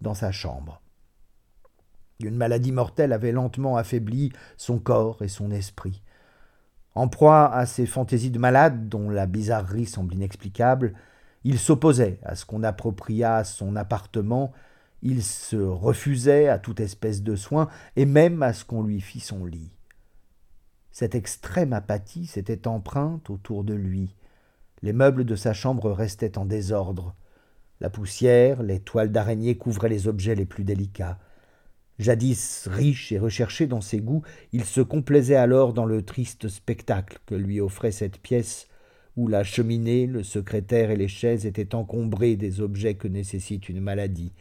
dans 0.00 0.14
sa 0.14 0.32
chambre. 0.32 0.82
Une 2.20 2.36
maladie 2.36 2.72
mortelle 2.72 3.12
avait 3.12 3.32
lentement 3.32 3.76
affaibli 3.76 4.32
son 4.56 4.78
corps 4.78 5.22
et 5.22 5.28
son 5.28 5.50
esprit. 5.50 6.02
En 6.96 7.06
proie 7.06 7.54
à 7.54 7.64
ces 7.66 7.86
fantaisies 7.86 8.32
de 8.32 8.40
malade, 8.40 8.88
dont 8.88 9.08
la 9.08 9.26
bizarrerie 9.26 9.86
semble 9.86 10.14
inexplicable, 10.14 10.94
il 11.44 11.60
s'opposait 11.60 12.18
à 12.24 12.34
ce 12.34 12.44
qu'on 12.44 12.64
appropriât 12.64 13.44
son 13.44 13.76
appartement 13.76 14.52
il 15.02 15.22
se 15.22 15.56
refusait 15.56 16.48
à 16.48 16.58
toute 16.58 16.80
espèce 16.80 17.22
de 17.22 17.36
soin, 17.36 17.68
et 17.94 18.06
même 18.06 18.42
à 18.42 18.52
ce 18.52 18.64
qu'on 18.64 18.82
lui 18.82 19.00
fît 19.00 19.20
son 19.20 19.44
lit. 19.44 19.70
Cette 20.90 21.14
extrême 21.14 21.72
apathie 21.72 22.26
s'était 22.26 22.66
empreinte 22.66 23.28
autour 23.30 23.62
de 23.62 23.74
lui. 23.74 24.16
Les 24.82 24.92
meubles 24.92 25.24
de 25.24 25.36
sa 25.36 25.52
chambre 25.52 25.90
restaient 25.92 26.38
en 26.38 26.44
désordre. 26.44 27.14
La 27.80 27.90
poussière, 27.90 28.62
les 28.62 28.80
toiles 28.80 29.12
d'araignée 29.12 29.56
couvraient 29.56 29.90
les 29.90 30.08
objets 30.08 30.34
les 30.34 30.46
plus 30.46 30.64
délicats. 30.64 31.18
Jadis 31.98 32.68
riche 32.70 33.12
et 33.12 33.18
recherché 33.18 33.66
dans 33.66 33.80
ses 33.80 34.00
goûts, 34.00 34.22
il 34.52 34.64
se 34.64 34.80
complaisait 34.80 35.36
alors 35.36 35.72
dans 35.72 35.86
le 35.86 36.02
triste 36.02 36.48
spectacle 36.48 37.18
que 37.26 37.34
lui 37.34 37.60
offrait 37.60 37.92
cette 37.92 38.18
pièce 38.18 38.68
où 39.16 39.28
la 39.28 39.44
cheminée, 39.44 40.06
le 40.06 40.22
secrétaire 40.22 40.90
et 40.90 40.96
les 40.96 41.08
chaises 41.08 41.46
étaient 41.46 41.74
encombrés 41.74 42.36
des 42.36 42.60
objets 42.60 42.94
que 42.94 43.08
nécessite 43.08 43.70
une 43.70 43.80
maladie, 43.80 44.32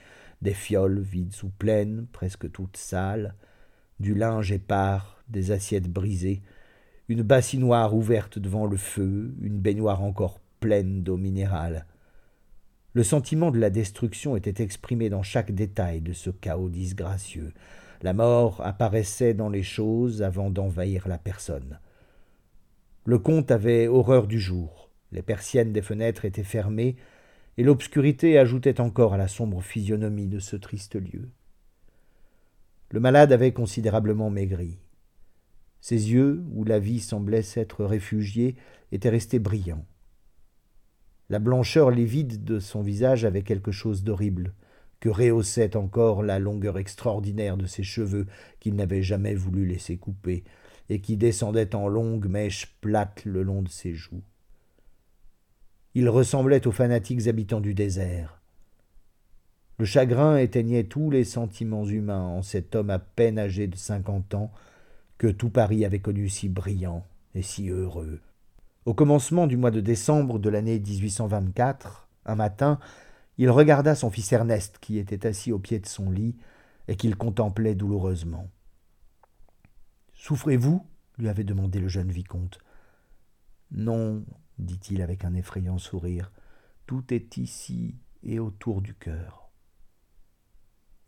des 0.41 0.53
fioles 0.53 0.99
vides 0.99 1.33
ou 1.43 1.49
pleines, 1.49 2.07
presque 2.11 2.51
toutes 2.51 2.75
sales, 2.75 3.35
du 4.01 4.13
linge 4.13 4.51
épars, 4.51 5.23
des 5.29 5.51
assiettes 5.51 5.89
brisées, 5.89 6.41
une 7.07 7.21
bassinoire 7.21 7.95
ouverte 7.95 8.37
devant 8.37 8.65
le 8.65 8.77
feu, 8.77 9.33
une 9.41 9.59
baignoire 9.59 10.03
encore 10.03 10.41
pleine 10.59 11.03
d'eau 11.03 11.17
minérale. 11.17 11.85
Le 12.95 13.03
sentiment 13.03 13.51
de 13.51 13.59
la 13.59 13.69
destruction 13.69 14.37
était 14.37 14.63
exprimé 14.63 15.09
dans 15.09 15.21
chaque 15.21 15.51
détail 15.51 15.99
de 15.99 16.13
ce 16.13 16.29
chaos 16.29 16.69
disgracieux. 16.69 17.51
La 18.01 18.13
mort 18.13 18.61
apparaissait 18.65 19.33
dans 19.33 19.49
les 19.49 19.63
choses 19.63 20.21
avant 20.23 20.49
d'envahir 20.49 21.09
la 21.09 21.17
personne. 21.17 21.81
Le 23.03 23.19
comte 23.19 23.51
avait 23.51 23.87
horreur 23.87 24.27
du 24.27 24.39
jour. 24.39 24.89
Les 25.11 25.21
persiennes 25.21 25.73
des 25.73 25.81
fenêtres 25.81 26.23
étaient 26.23 26.45
fermées, 26.45 26.95
et 27.57 27.63
l'obscurité 27.63 28.39
ajoutait 28.39 28.79
encore 28.79 29.13
à 29.13 29.17
la 29.17 29.27
sombre 29.27 29.61
physionomie 29.61 30.27
de 30.27 30.39
ce 30.39 30.55
triste 30.55 30.95
lieu. 30.95 31.27
Le 32.91 33.01
malade 33.01 33.33
avait 33.33 33.51
considérablement 33.51 34.29
maigri. 34.29 34.79
Ses 35.81 36.13
yeux, 36.13 36.45
où 36.53 36.63
la 36.63 36.79
vie 36.79 37.01
semblait 37.01 37.41
s'être 37.41 37.83
réfugiée, 37.83 38.55
étaient 38.93 39.09
restés 39.09 39.39
brillants. 39.39 39.85
La 41.29 41.39
blancheur 41.39 41.89
livide 41.89 42.43
de 42.43 42.59
son 42.59 42.81
visage 42.81 43.25
avait 43.25 43.41
quelque 43.41 43.71
chose 43.71 44.03
d'horrible, 44.03 44.53
que 44.99 45.09
rehaussait 45.09 45.75
encore 45.75 46.21
la 46.21 46.39
longueur 46.39 46.77
extraordinaire 46.77 47.57
de 47.57 47.65
ses 47.65 47.83
cheveux 47.83 48.27
qu'il 48.59 48.75
n'avait 48.75 49.01
jamais 49.01 49.33
voulu 49.33 49.65
laisser 49.65 49.97
couper, 49.97 50.43
et 50.89 51.01
qui 51.01 51.17
descendaient 51.17 51.75
en 51.75 51.87
longues 51.87 52.27
mèches 52.27 52.77
plates 52.79 53.25
le 53.25 53.41
long 53.41 53.63
de 53.63 53.69
ses 53.69 53.93
joues. 53.93 54.23
Il 55.95 56.09
ressemblait 56.09 56.67
aux 56.67 56.71
fanatiques 56.71 57.27
habitants 57.27 57.61
du 57.61 57.73
désert. 57.73 58.41
Le 59.79 59.85
chagrin 59.85 60.37
éteignait 60.37 60.83
tous 60.83 61.09
les 61.09 61.23
sentiments 61.23 61.85
humains 61.85 62.23
en 62.23 62.41
cet 62.41 62.75
homme 62.75 62.91
à 62.91 62.99
peine 62.99 63.39
âgé 63.39 63.67
de 63.67 63.75
cinquante 63.75 64.35
ans, 64.35 64.51
que 65.17 65.27
tout 65.27 65.49
Paris 65.49 65.85
avait 65.85 65.99
connu 65.99 66.29
si 66.29 66.49
brillant 66.49 67.05
et 67.33 67.41
si 67.41 67.69
heureux. 67.69 68.19
Au 68.85 68.93
commencement 68.93 69.47
du 69.47 69.57
mois 69.57 69.71
de 69.71 69.81
décembre 69.81 70.37
de 70.37 70.47
l'année 70.47 70.79
1824, 70.79 72.07
un 72.25 72.35
matin, 72.35 72.79
il 73.39 73.49
regarda 73.49 73.95
son 73.95 74.11
fils 74.11 74.31
Ernest, 74.31 74.77
qui 74.79 74.99
était 74.99 75.25
assis 75.25 75.51
au 75.51 75.57
pied 75.57 75.79
de 75.79 75.87
son 75.87 76.11
lit 76.11 76.37
et 76.87 76.95
qu'il 76.95 77.15
contemplait 77.15 77.73
douloureusement. 77.73 78.51
Souffrez-vous? 80.13 80.85
lui 81.17 81.29
avait 81.29 81.43
demandé 81.43 81.79
le 81.79 81.87
jeune 81.87 82.11
vicomte. 82.11 82.59
Non, 83.71 84.23
dit-il 84.59 85.01
avec 85.01 85.25
un 85.25 85.33
effrayant 85.33 85.79
sourire, 85.79 86.31
tout 86.85 87.11
est 87.11 87.37
ici 87.37 87.95
et 88.21 88.37
autour 88.37 88.81
du 88.81 88.93
cœur. 88.93 89.49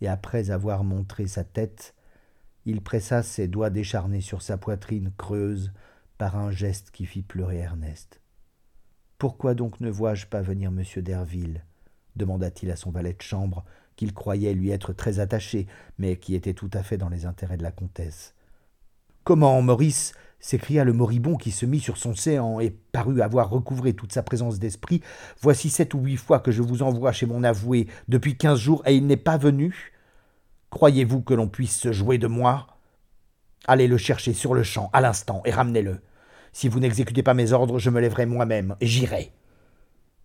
Et 0.01 0.07
après 0.07 0.49
avoir 0.49 0.83
montré 0.83 1.27
sa 1.27 1.43
tête, 1.43 1.93
il 2.65 2.81
pressa 2.81 3.21
ses 3.21 3.47
doigts 3.47 3.69
décharnés 3.69 4.21
sur 4.21 4.41
sa 4.41 4.57
poitrine 4.57 5.11
creuse 5.17 5.71
par 6.17 6.37
un 6.37 6.51
geste 6.51 6.91
qui 6.91 7.05
fit 7.05 7.21
pleurer 7.21 7.57
Ernest. 7.57 8.21
Pourquoi 9.17 9.53
donc 9.53 9.79
ne 9.79 9.89
vois-je 9.89 10.27
pas 10.27 10.41
venir 10.41 10.71
monsieur 10.71 11.01
Derville? 11.01 11.63
demanda-t-il 12.15 12.71
à 12.71 12.75
son 12.75 12.91
valet 12.91 13.13
de 13.13 13.21
chambre, 13.21 13.63
qu'il 13.95 14.13
croyait 14.13 14.53
lui 14.53 14.71
être 14.71 14.91
très 14.93 15.19
attaché, 15.19 15.67
mais 15.97 16.17
qui 16.17 16.35
était 16.35 16.53
tout 16.53 16.69
à 16.73 16.83
fait 16.83 16.97
dans 16.97 17.09
les 17.09 17.25
intérêts 17.25 17.57
de 17.57 17.63
la 17.63 17.71
comtesse. 17.71 18.33
Comment, 19.23 19.61
Maurice? 19.61 20.13
s'écria 20.39 20.83
le 20.83 20.93
moribond 20.93 21.35
qui 21.35 21.51
se 21.51 21.65
mit 21.65 21.79
sur 21.79 21.97
son 21.97 22.13
séant 22.13 22.59
et 22.59 22.69
parut 22.69 23.21
avoir 23.21 23.49
recouvré 23.49 23.93
toute 23.93 24.13
sa 24.13 24.21
présence 24.21 24.59
d'esprit. 24.59 25.01
Voici 25.41 25.69
sept 25.69 25.95
ou 25.95 25.99
huit 25.99 26.17
fois 26.17 26.39
que 26.39 26.51
je 26.51 26.61
vous 26.61 26.83
envoie 26.83 27.11
chez 27.11 27.25
mon 27.25 27.43
avoué 27.43 27.87
depuis 28.07 28.37
quinze 28.37 28.59
jours 28.59 28.83
et 28.85 28.95
il 28.95 29.07
n'est 29.07 29.17
pas 29.17 29.37
venu. 29.37 29.93
Croyez-vous 30.69 31.21
que 31.21 31.33
l'on 31.33 31.47
puisse 31.47 31.75
se 31.75 31.91
jouer 31.91 32.19
de 32.19 32.27
moi? 32.27 32.76
Allez 33.65 33.87
le 33.87 33.97
chercher 33.97 34.33
sur 34.33 34.53
le 34.53 34.63
champ, 34.63 34.89
à 34.93 35.01
l'instant, 35.01 35.41
et 35.45 35.51
ramenez-le. 35.51 35.99
Si 36.53 36.69
vous 36.69 36.79
n'exécutez 36.79 37.23
pas 37.23 37.33
mes 37.33 37.51
ordres, 37.51 37.79
je 37.79 37.89
me 37.89 37.99
lèverai 37.99 38.25
moi-même, 38.25 38.75
et 38.79 38.87
j'irai. 38.87 39.31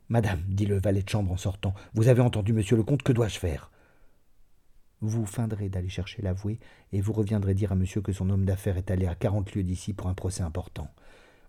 Madame, 0.08 0.42
dit 0.48 0.66
le 0.66 0.78
valet 0.78 1.02
de 1.02 1.08
chambre 1.08 1.32
en 1.32 1.36
sortant, 1.36 1.74
vous 1.94 2.08
avez 2.08 2.20
entendu 2.20 2.52
monsieur 2.52 2.76
le 2.76 2.82
comte, 2.82 3.02
que 3.02 3.12
dois-je 3.12 3.38
faire? 3.38 3.70
Vous 5.00 5.26
feindrez 5.26 5.68
d'aller 5.68 5.88
chercher 5.88 6.22
l'avoué, 6.22 6.60
et 6.92 7.00
vous 7.00 7.12
reviendrez 7.12 7.54
dire 7.54 7.72
à 7.72 7.74
monsieur 7.74 8.02
que 8.02 8.12
son 8.12 8.30
homme 8.30 8.44
d'affaires 8.44 8.76
est 8.76 8.90
allé 8.90 9.06
à 9.06 9.14
quarante 9.14 9.54
lieues 9.54 9.64
d'ici 9.64 9.94
pour 9.94 10.08
un 10.08 10.14
procès 10.14 10.42
important. 10.42 10.88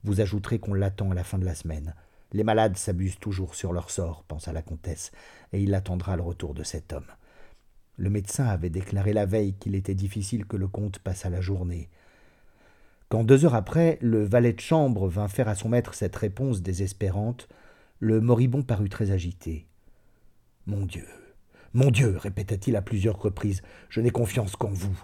Vous 0.04 0.22
ajouterez 0.22 0.60
qu'on 0.60 0.74
l'attend 0.74 1.12
à 1.12 1.13
la 1.13 1.24
fin 1.24 1.38
de 1.38 1.46
la 1.46 1.54
semaine. 1.54 1.93
Les 2.32 2.43
malades 2.43 2.78
s'abusent 2.78 3.19
toujours 3.19 3.54
sur 3.54 3.72
leur 3.74 3.91
sort, 3.91 4.24
pensa 4.24 4.52
la 4.52 4.63
comtesse, 4.63 5.12
et 5.52 5.62
il 5.62 5.76
attendra 5.76 6.15
le 6.15 6.24
retour 6.24 6.56
de 6.56 6.63
cet 6.63 6.93
homme. 6.93 7.06
Le 7.97 8.10
médecin 8.10 8.45
avait 8.45 8.69
déclaré 8.69 9.13
la 9.13 9.25
veille 9.25 9.53
qu'il 9.53 9.75
était 9.75 9.95
difficile 9.95 10.45
que 10.45 10.58
le 10.58 10.67
comte 10.67 10.99
passât 10.99 11.29
la 11.29 11.41
journée. 11.41 11.89
Quand 13.10 13.23
deux 13.23 13.45
heures 13.45 13.56
après, 13.56 13.99
le 14.01 14.23
valet 14.23 14.53
de 14.53 14.60
chambre 14.60 15.08
vint 15.08 15.27
faire 15.27 15.47
à 15.47 15.56
son 15.56 15.69
maître 15.69 15.93
cette 15.93 16.15
réponse 16.15 16.62
désespérante, 16.62 17.47
le 17.99 18.19
moribond 18.21 18.63
parut 18.63 18.89
très 18.89 19.12
agité. 19.12 19.67
Mon 20.65 20.86
Dieu, 20.86 21.06
mon 21.73 21.89
Dieu, 21.89 22.17
répéta-t-il 22.17 22.75
à 22.75 22.82
plusieurs 22.82 23.19
reprises, 23.19 23.62
je 23.89 23.99
n'ai 23.99 24.12
confiance 24.12 24.56
qu'en 24.56 24.69
vous. 24.69 25.03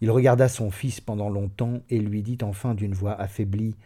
Il 0.00 0.10
regarda 0.10 0.48
son 0.48 0.70
fils 0.70 1.00
pendant 1.00 1.28
longtemps 1.28 1.80
et 1.88 1.98
lui 1.98 2.22
dit 2.22 2.38
enfin 2.42 2.74
d'une 2.74 2.94
voix 2.94 3.12
affaiblie 3.12 3.76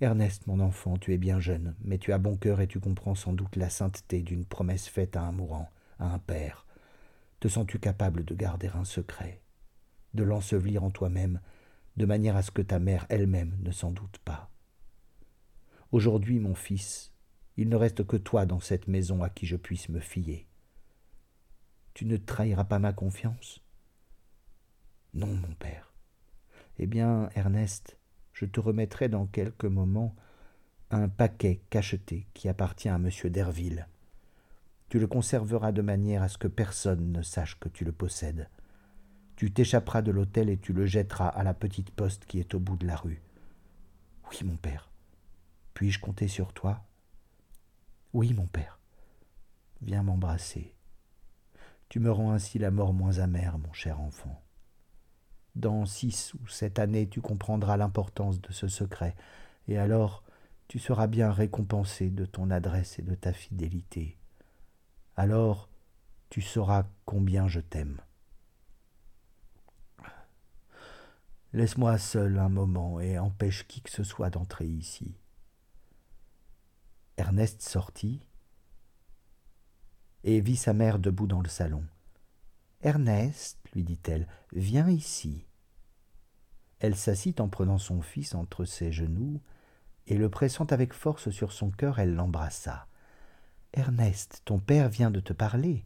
Ernest, 0.00 0.46
mon 0.46 0.60
enfant, 0.60 0.96
tu 0.96 1.14
es 1.14 1.18
bien 1.18 1.40
jeune, 1.40 1.74
mais 1.84 1.98
tu 1.98 2.12
as 2.12 2.18
bon 2.18 2.36
cœur 2.36 2.60
et 2.60 2.66
tu 2.66 2.80
comprends 2.80 3.14
sans 3.14 3.32
doute 3.32 3.56
la 3.56 3.70
sainteté 3.70 4.22
d'une 4.22 4.44
promesse 4.44 4.88
faite 4.88 5.16
à 5.16 5.22
un 5.22 5.32
mourant, 5.32 5.70
à 5.98 6.12
un 6.12 6.18
père. 6.18 6.66
Te 7.44 7.48
sens-tu 7.48 7.78
capable 7.78 8.24
de 8.24 8.34
garder 8.34 8.68
un 8.68 8.84
secret, 8.84 9.42
de 10.14 10.22
l'ensevelir 10.22 10.82
en 10.82 10.90
toi-même, 10.90 11.42
de 11.98 12.06
manière 12.06 12.36
à 12.36 12.42
ce 12.42 12.50
que 12.50 12.62
ta 12.62 12.78
mère 12.78 13.04
elle-même 13.10 13.58
ne 13.60 13.70
s'en 13.70 13.90
doute 13.90 14.16
pas? 14.24 14.50
Aujourd'hui, 15.92 16.38
mon 16.38 16.54
fils, 16.54 17.12
il 17.58 17.68
ne 17.68 17.76
reste 17.76 18.06
que 18.06 18.16
toi 18.16 18.46
dans 18.46 18.60
cette 18.60 18.88
maison 18.88 19.22
à 19.22 19.28
qui 19.28 19.44
je 19.44 19.56
puisse 19.56 19.90
me 19.90 20.00
fier. 20.00 20.48
Tu 21.92 22.06
ne 22.06 22.16
trahiras 22.16 22.64
pas 22.64 22.78
ma 22.78 22.94
confiance? 22.94 23.62
Non, 25.12 25.34
mon 25.34 25.54
père. 25.56 25.92
Eh 26.78 26.86
bien, 26.86 27.28
Ernest, 27.34 27.98
je 28.32 28.46
te 28.46 28.58
remettrai 28.58 29.10
dans 29.10 29.26
quelques 29.26 29.66
moments 29.66 30.16
un 30.90 31.10
paquet 31.10 31.60
cacheté 31.68 32.26
qui 32.32 32.48
appartient 32.48 32.88
à 32.88 32.94
M. 32.94 33.10
Derville. 33.24 33.86
Tu 34.94 35.00
le 35.00 35.08
conserveras 35.08 35.72
de 35.72 35.82
manière 35.82 36.22
à 36.22 36.28
ce 36.28 36.38
que 36.38 36.46
personne 36.46 37.10
ne 37.10 37.22
sache 37.22 37.58
que 37.58 37.68
tu 37.68 37.84
le 37.84 37.90
possèdes. 37.90 38.48
Tu 39.34 39.52
t'échapperas 39.52 40.02
de 40.02 40.12
l'hôtel 40.12 40.48
et 40.48 40.56
tu 40.56 40.72
le 40.72 40.86
jetteras 40.86 41.26
à 41.26 41.42
la 41.42 41.52
petite 41.52 41.90
poste 41.90 42.26
qui 42.26 42.38
est 42.38 42.54
au 42.54 42.60
bout 42.60 42.76
de 42.76 42.86
la 42.86 42.94
rue. 42.94 43.20
Oui, 44.30 44.38
mon 44.44 44.54
père. 44.54 44.92
Puis-je 45.74 45.98
compter 45.98 46.28
sur 46.28 46.52
toi? 46.52 46.84
Oui, 48.12 48.34
mon 48.34 48.46
père. 48.46 48.78
Viens 49.82 50.04
m'embrasser. 50.04 50.76
Tu 51.88 51.98
me 51.98 52.12
rends 52.12 52.30
ainsi 52.30 52.60
la 52.60 52.70
mort 52.70 52.92
moins 52.92 53.18
amère, 53.18 53.58
mon 53.58 53.72
cher 53.72 54.00
enfant. 54.00 54.44
Dans 55.56 55.86
six 55.86 56.34
ou 56.34 56.46
sept 56.46 56.78
années, 56.78 57.08
tu 57.08 57.20
comprendras 57.20 57.76
l'importance 57.76 58.40
de 58.40 58.52
ce 58.52 58.68
secret, 58.68 59.16
et 59.66 59.76
alors 59.76 60.22
tu 60.68 60.78
seras 60.78 61.08
bien 61.08 61.32
récompensé 61.32 62.10
de 62.10 62.26
ton 62.26 62.48
adresse 62.52 63.00
et 63.00 63.02
de 63.02 63.16
ta 63.16 63.32
fidélité 63.32 64.18
alors 65.16 65.68
tu 66.30 66.42
sauras 66.42 66.86
combien 67.04 67.48
je 67.48 67.60
t'aime. 67.60 68.00
Laisse-moi 71.52 71.98
seul 71.98 72.38
un 72.38 72.48
moment 72.48 72.98
et 72.98 73.18
empêche 73.18 73.66
qui 73.68 73.80
que 73.80 73.90
ce 73.90 74.02
soit 74.02 74.30
d'entrer 74.30 74.66
ici. 74.66 75.14
Ernest 77.16 77.62
sortit 77.62 78.26
et 80.24 80.40
vit 80.40 80.56
sa 80.56 80.72
mère 80.72 80.98
debout 80.98 81.28
dans 81.28 81.42
le 81.42 81.48
salon. 81.48 81.84
Ernest, 82.80 83.58
lui 83.72 83.84
dit-elle, 83.84 84.26
viens 84.52 84.88
ici. 84.88 85.46
Elle 86.80 86.96
s'assit 86.96 87.40
en 87.40 87.48
prenant 87.48 87.78
son 87.78 88.02
fils 88.02 88.34
entre 88.34 88.64
ses 88.64 88.90
genoux, 88.90 89.40
et 90.06 90.18
le 90.18 90.28
pressant 90.28 90.66
avec 90.66 90.92
force 90.92 91.30
sur 91.30 91.52
son 91.52 91.70
cœur, 91.70 91.98
elle 91.98 92.14
l'embrassa. 92.14 92.88
Ernest, 93.76 94.42
ton 94.44 94.60
père 94.60 94.88
vient 94.88 95.10
de 95.10 95.18
te 95.18 95.32
parler. 95.32 95.84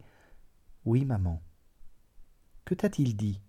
Oui, 0.84 1.06
maman. 1.06 1.42
Que 2.66 2.74
t'a-t-il 2.74 3.16
dit? 3.16 3.40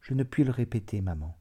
Je 0.00 0.14
ne 0.14 0.22
puis 0.22 0.44
le 0.44 0.52
répéter, 0.52 1.00
maman. 1.00 1.36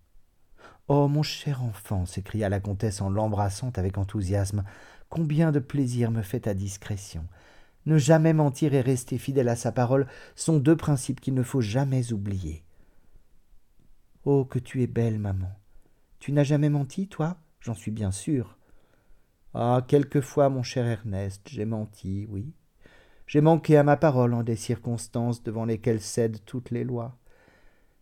Oh, 0.88 1.08
mon 1.08 1.22
cher 1.22 1.64
enfant, 1.64 2.08
s'écria 2.08 2.50
la 2.50 2.60
comtesse 2.60 3.00
en 3.00 3.12
l'embrassant 3.12 3.72
avec 3.76 4.00
enthousiasme, 4.00 4.64
combien 5.08 5.52
de 5.52 5.60
plaisir 5.60 6.10
me 6.10 6.24
fait 6.24 6.42
ta 6.42 6.56
discrétion. 6.56 7.28
Ne 7.86 8.00
jamais 8.00 8.34
mentir 8.34 8.74
et 8.74 8.82
rester 8.82 9.20
fidèle 9.20 9.50
à 9.50 9.56
sa 9.56 9.72
parole 9.72 10.08
sont 10.36 10.58
deux 10.58 10.76
principes 10.76 11.22
qu'il 11.22 11.36
ne 11.36 11.44
faut 11.44 11.62
jamais 11.62 12.12
oublier. 12.12 12.64
Oh, 14.24 14.46
que 14.46 14.58
tu 14.58 14.82
es 14.82 14.88
belle, 14.88 15.20
maman. 15.20 15.52
Tu 16.18 16.32
n'as 16.32 16.44
jamais 16.44 16.70
menti, 16.70 17.08
toi? 17.08 17.38
J'en 17.60 17.76
suis 17.76 17.92
bien 17.92 18.10
sûr. 18.10 18.58
Ah, 19.58 19.82
quelquefois, 19.88 20.50
mon 20.50 20.64
cher 20.64 20.86
Ernest, 20.86 21.48
j'ai 21.48 21.64
menti, 21.64 22.28
oui. 22.30 22.52
J'ai 23.26 23.40
manqué 23.40 23.78
à 23.78 23.84
ma 23.84 23.96
parole 23.96 24.34
en 24.34 24.44
des 24.44 24.58
circonstances 24.58 25.44
devant 25.44 25.64
lesquelles 25.64 26.02
cèdent 26.02 26.44
toutes 26.46 26.72
les 26.72 26.84
lois. 26.84 27.18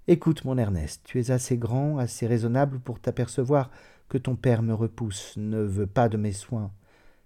Écoute, 0.07 0.45
mon 0.45 0.57
Ernest, 0.57 1.03
tu 1.03 1.19
es 1.19 1.29
assez 1.29 1.59
grand, 1.59 1.99
assez 1.99 2.25
raisonnable 2.25 2.79
pour 2.79 2.99
t'apercevoir 2.99 3.69
que 4.09 4.17
ton 4.17 4.35
père 4.35 4.63
me 4.63 4.73
repousse, 4.73 5.37
ne 5.37 5.59
veut 5.59 5.85
pas 5.85 6.09
de 6.09 6.17
mes 6.17 6.31
soins. 6.31 6.71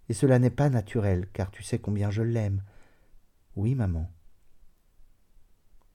Et 0.10 0.13
cela 0.13 0.40
n'est 0.40 0.50
pas 0.50 0.70
naturel, 0.70 1.30
car 1.32 1.50
tu 1.50 1.63
sais 1.63 1.80
combien 1.80 2.12
je 2.12 2.22
l'aime. 2.22 2.63
Oui, 3.56 3.76
maman. 3.76 4.12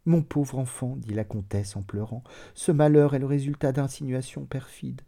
Mon 0.06 0.22
pauvre 0.22 0.58
enfant, 0.58 0.96
dit 0.96 1.12
la 1.12 1.24
comtesse 1.24 1.76
en 1.76 1.82
pleurant, 1.82 2.24
ce 2.54 2.72
malheur 2.72 3.14
est 3.14 3.18
le 3.18 3.26
résultat 3.26 3.72
d'insinuations 3.72 4.46
perfides. 4.46 5.02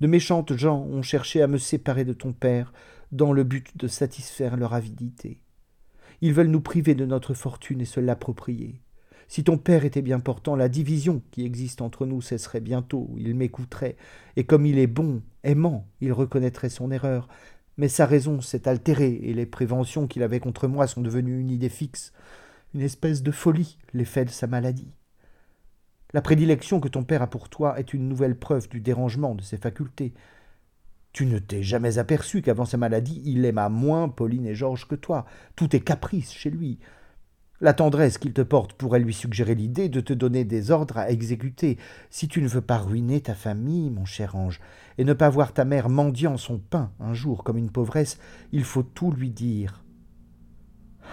De 0.00 0.06
méchantes 0.06 0.56
gens 0.56 0.80
ont 0.80 1.02
cherché 1.02 1.42
à 1.42 1.46
me 1.46 1.58
séparer 1.58 2.04
de 2.04 2.14
ton 2.14 2.32
père 2.32 2.72
dans 3.12 3.32
le 3.32 3.44
but 3.44 3.76
de 3.76 3.86
satisfaire 3.86 4.56
leur 4.56 4.72
avidité. 4.72 5.38
Ils 6.22 6.32
veulent 6.32 6.48
nous 6.48 6.60
priver 6.60 6.94
de 6.94 7.04
notre 7.04 7.34
fortune 7.34 7.80
et 7.80 7.86
se 7.86 8.00
l'approprier. 8.00 8.80
Si 9.28 9.44
ton 9.44 9.58
père 9.58 9.84
était 9.84 10.02
bien 10.02 10.18
portant, 10.18 10.56
la 10.56 10.68
division 10.68 11.22
qui 11.30 11.44
existe 11.44 11.82
entre 11.82 12.04
nous 12.04 12.20
cesserait 12.20 12.60
bientôt, 12.60 13.10
il 13.16 13.34
m'écouterait, 13.34 13.96
et 14.36 14.44
comme 14.44 14.66
il 14.66 14.78
est 14.78 14.86
bon, 14.86 15.22
aimant, 15.44 15.86
il 16.00 16.12
reconnaîtrait 16.12 16.68
son 16.68 16.90
erreur. 16.90 17.28
Mais 17.76 17.88
sa 17.88 18.06
raison 18.06 18.40
s'est 18.40 18.68
altérée, 18.68 19.20
et 19.22 19.32
les 19.32 19.46
préventions 19.46 20.06
qu'il 20.06 20.22
avait 20.22 20.40
contre 20.40 20.66
moi 20.66 20.86
sont 20.86 21.00
devenues 21.00 21.40
une 21.40 21.50
idée 21.50 21.68
fixe, 21.68 22.12
une 22.74 22.80
espèce 22.80 23.22
de 23.22 23.30
folie, 23.30 23.78
l'effet 23.92 24.24
de 24.24 24.30
sa 24.30 24.46
maladie. 24.46 24.90
La 26.12 26.22
prédilection 26.22 26.80
que 26.80 26.88
ton 26.88 27.04
père 27.04 27.22
a 27.22 27.28
pour 27.28 27.48
toi 27.48 27.78
est 27.78 27.94
une 27.94 28.08
nouvelle 28.08 28.36
preuve 28.36 28.68
du 28.68 28.80
dérangement 28.80 29.34
de 29.34 29.42
ses 29.42 29.56
facultés. 29.56 30.12
Tu 31.12 31.26
ne 31.26 31.38
t'es 31.38 31.62
jamais 31.62 31.98
aperçu 31.98 32.42
qu'avant 32.42 32.64
sa 32.64 32.76
maladie, 32.76 33.22
il 33.24 33.44
aima 33.44 33.68
moins 33.68 34.08
Pauline 34.08 34.46
et 34.46 34.54
Georges 34.54 34.86
que 34.86 34.94
toi. 34.94 35.24
Tout 35.56 35.74
est 35.74 35.80
caprice 35.80 36.32
chez 36.32 36.50
lui. 36.50 36.78
La 37.60 37.74
tendresse 37.74 38.16
qu'il 38.16 38.32
te 38.32 38.40
porte 38.40 38.72
pourrait 38.72 39.00
lui 39.00 39.12
suggérer 39.12 39.54
l'idée 39.54 39.88
de 39.90 40.00
te 40.00 40.14
donner 40.14 40.44
des 40.44 40.70
ordres 40.70 40.96
à 40.96 41.10
exécuter. 41.10 41.78
Si 42.08 42.26
tu 42.26 42.40
ne 42.40 42.48
veux 42.48 42.62
pas 42.62 42.78
ruiner 42.78 43.20
ta 43.20 43.34
famille, 43.34 43.90
mon 43.90 44.06
cher 44.06 44.34
ange, 44.34 44.60
et 44.96 45.04
ne 45.04 45.12
pas 45.12 45.28
voir 45.28 45.52
ta 45.52 45.66
mère 45.66 45.90
mendiant 45.90 46.38
son 46.38 46.58
pain 46.58 46.90
un 47.00 47.12
jour 47.12 47.44
comme 47.44 47.58
une 47.58 47.70
pauvresse, 47.70 48.18
il 48.52 48.64
faut 48.64 48.82
tout 48.82 49.12
lui 49.12 49.30
dire. 49.30 49.84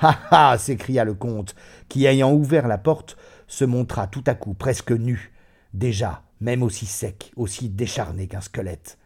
Ha 0.01 0.17
ha 0.31 0.57
s'écria 0.57 1.03
le 1.03 1.15
comte, 1.15 1.55
qui, 1.89 2.05
ayant 2.05 2.31
ouvert 2.31 2.67
la 2.67 2.77
porte, 2.77 3.17
se 3.47 3.65
montra 3.65 4.07
tout 4.07 4.23
à 4.27 4.35
coup 4.35 4.53
presque 4.53 4.91
nu, 4.91 5.31
déjà, 5.73 6.23
même 6.39 6.63
aussi 6.63 6.85
sec, 6.85 7.31
aussi 7.35 7.69
décharné 7.69 8.27
qu'un 8.27 8.41
squelette. 8.41 8.97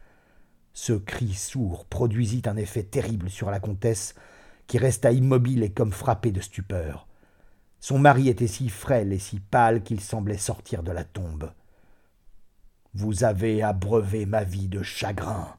Ce 0.73 0.93
cri 0.93 1.33
sourd 1.33 1.85
produisit 1.85 2.43
un 2.45 2.57
effet 2.57 2.83
terrible 2.83 3.29
sur 3.29 3.51
la 3.51 3.59
comtesse, 3.59 4.15
qui 4.67 4.77
resta 4.77 5.11
immobile 5.11 5.63
et 5.63 5.71
comme 5.71 5.91
frappée 5.91 6.31
de 6.31 6.39
stupeur. 6.39 7.07
Son 7.79 7.99
mari 7.99 8.29
était 8.29 8.47
si 8.47 8.69
frêle 8.69 9.11
et 9.11 9.19
si 9.19 9.39
pâle 9.39 9.83
qu'il 9.83 9.99
semblait 9.99 10.37
sortir 10.37 10.83
de 10.83 10.91
la 10.91 11.03
tombe. 11.03 11.51
Vous 12.93 13.23
avez 13.23 13.63
abreuvé 13.63 14.25
ma 14.25 14.43
vie 14.43 14.67
de 14.67 14.81
chagrin, 14.81 15.55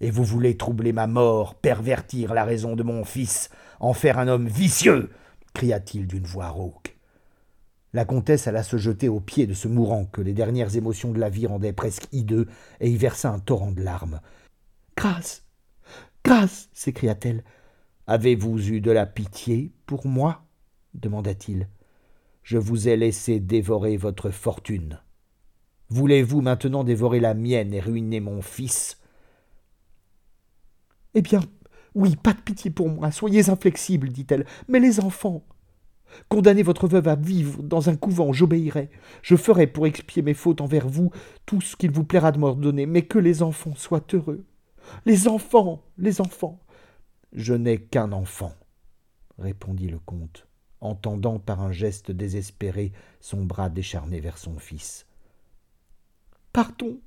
et 0.00 0.10
vous 0.10 0.24
voulez 0.24 0.56
troubler 0.56 0.92
ma 0.92 1.06
mort, 1.06 1.54
pervertir 1.54 2.34
la 2.34 2.44
raison 2.44 2.76
de 2.76 2.82
mon 2.82 3.04
fils, 3.04 3.50
en 3.80 3.92
faire 3.92 4.18
un 4.18 4.28
homme 4.28 4.48
vicieux 4.48 5.10
cria-t-il 5.54 6.06
d'une 6.06 6.26
voix 6.26 6.48
rauque. 6.48 6.93
La 7.94 8.04
comtesse 8.04 8.48
alla 8.48 8.64
se 8.64 8.76
jeter 8.76 9.08
aux 9.08 9.20
pieds 9.20 9.46
de 9.46 9.54
ce 9.54 9.68
mourant 9.68 10.04
que 10.04 10.20
les 10.20 10.32
dernières 10.32 10.76
émotions 10.76 11.12
de 11.12 11.20
la 11.20 11.30
vie 11.30 11.46
rendaient 11.46 11.72
presque 11.72 12.08
hideux, 12.10 12.48
et 12.80 12.90
y 12.90 12.96
versa 12.96 13.30
un 13.30 13.38
torrent 13.38 13.70
de 13.70 13.82
larmes. 13.82 14.20
Grâce 14.96 15.44
Grâce 16.24 16.68
s'écria-t-elle. 16.72 17.44
Avez-vous 18.08 18.70
eu 18.70 18.80
de 18.80 18.90
la 18.90 19.06
pitié 19.06 19.72
pour 19.86 20.06
moi? 20.06 20.44
demanda-t-il. 20.94 21.68
Je 22.42 22.58
vous 22.58 22.88
ai 22.88 22.96
laissé 22.96 23.38
dévorer 23.38 23.96
votre 23.96 24.30
fortune. 24.30 25.00
Voulez-vous 25.88 26.40
maintenant 26.40 26.82
dévorer 26.82 27.20
la 27.20 27.34
mienne 27.34 27.72
et 27.72 27.80
ruiner 27.80 28.18
mon 28.18 28.42
fils 28.42 28.98
Eh 31.14 31.22
bien, 31.22 31.42
oui, 31.94 32.16
pas 32.16 32.32
de 32.32 32.40
pitié 32.40 32.72
pour 32.72 32.88
moi, 32.88 33.12
soyez 33.12 33.50
inflexible, 33.50 34.08
dit-elle. 34.08 34.46
Mais 34.66 34.80
les 34.80 34.98
enfants 34.98 35.44
Condamnez 36.28 36.62
votre 36.62 36.86
veuve 36.86 37.08
à 37.08 37.14
vivre 37.14 37.62
dans 37.62 37.88
un 37.88 37.96
couvent, 37.96 38.32
j'obéirai. 38.32 38.90
Je 39.22 39.36
ferai 39.36 39.66
pour 39.66 39.86
expier 39.86 40.22
mes 40.22 40.34
fautes 40.34 40.60
envers 40.60 40.88
vous 40.88 41.10
tout 41.46 41.60
ce 41.60 41.76
qu'il 41.76 41.90
vous 41.90 42.04
plaira 42.04 42.32
de 42.32 42.38
m'ordonner, 42.38 42.86
mais 42.86 43.02
que 43.02 43.18
les 43.18 43.42
enfants 43.42 43.74
soient 43.74 44.06
heureux. 44.12 44.44
Les 45.06 45.28
enfants, 45.28 45.82
les 45.98 46.20
enfants. 46.20 46.60
Je 47.32 47.54
n'ai 47.54 47.78
qu'un 47.78 48.12
enfant, 48.12 48.54
répondit 49.38 49.88
le 49.88 49.98
comte, 49.98 50.46
en 50.80 50.94
tendant 50.94 51.38
par 51.38 51.60
un 51.60 51.72
geste 51.72 52.10
désespéré 52.10 52.92
son 53.20 53.44
bras 53.44 53.70
décharné 53.70 54.20
vers 54.20 54.38
son 54.38 54.58
fils. 54.58 55.06
Pardon. 56.52 57.00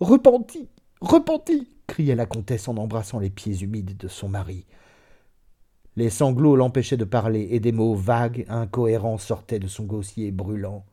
Repenti. 0.00 0.68
Repenti. 1.00 1.68
criait 1.86 2.14
la 2.14 2.26
comtesse 2.26 2.68
en 2.68 2.76
embrassant 2.76 3.18
les 3.18 3.30
pieds 3.30 3.58
humides 3.60 3.96
de 3.96 4.08
son 4.08 4.28
mari. 4.28 4.66
Les 5.98 6.10
sanglots 6.10 6.54
l'empêchaient 6.54 6.96
de 6.96 7.04
parler, 7.04 7.48
et 7.50 7.58
des 7.58 7.72
mots 7.72 7.96
vagues, 7.96 8.46
incohérents 8.48 9.18
sortaient 9.18 9.58
de 9.58 9.66
son 9.66 9.82
gosier 9.82 10.30
brûlant. 10.30 10.86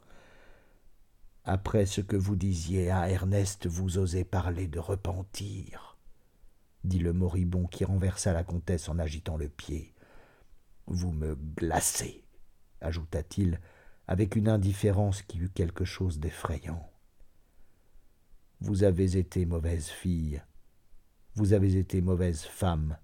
Après 1.43 1.85
ce 1.85 2.01
que 2.01 2.15
vous 2.15 2.35
disiez 2.35 2.89
à 2.89 3.07
Ernest, 3.07 3.67
vous 3.67 3.99
osez 3.99 4.23
parler 4.23 4.67
de 4.67 4.79
repentir, 4.79 5.95
dit 6.83 6.97
le 6.97 7.13
moribond 7.13 7.67
qui 7.67 7.85
renversa 7.85 8.33
la 8.33 8.43
comtesse 8.43 8.89
en 8.89 8.97
agitant 8.97 9.37
le 9.37 9.47
pied. 9.47 9.93
Vous 10.87 11.11
me 11.11 11.35
glacez, 11.55 12.23
ajouta-t-il 12.81 13.59
avec 14.07 14.35
une 14.35 14.49
indifférence 14.49 15.21
qui 15.21 15.37
eut 15.37 15.51
quelque 15.53 15.85
chose 15.85 16.17
d'effrayant. 16.17 16.89
Vous 18.59 18.83
avez 18.83 19.17
été 19.17 19.45
mauvaise 19.45 19.87
fille, 19.87 20.41
vous 21.35 21.53
avez 21.53 21.77
été 21.77 22.01
mauvaise 22.01 22.41
femme, 22.41 22.97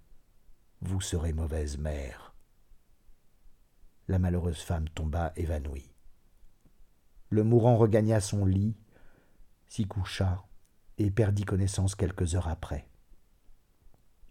vous 0.82 1.00
serez 1.00 1.32
mauvaise 1.34 1.78
mère. 1.78 2.34
La 4.08 4.20
malheureuse 4.20 4.62
femme 4.62 4.89
tomba 4.89 5.32
évanouie. 5.36 5.94
Le 7.30 7.44
mourant 7.44 7.78
regagna 7.78 8.20
son 8.20 8.46
lit, 8.46 8.76
s'y 9.67 9.86
coucha 9.86 10.44
et 10.98 11.12
perdit 11.12 11.46
connaissance 11.46 11.96
quelques 11.96 12.36
heures 12.36 12.48
après. 12.48 12.88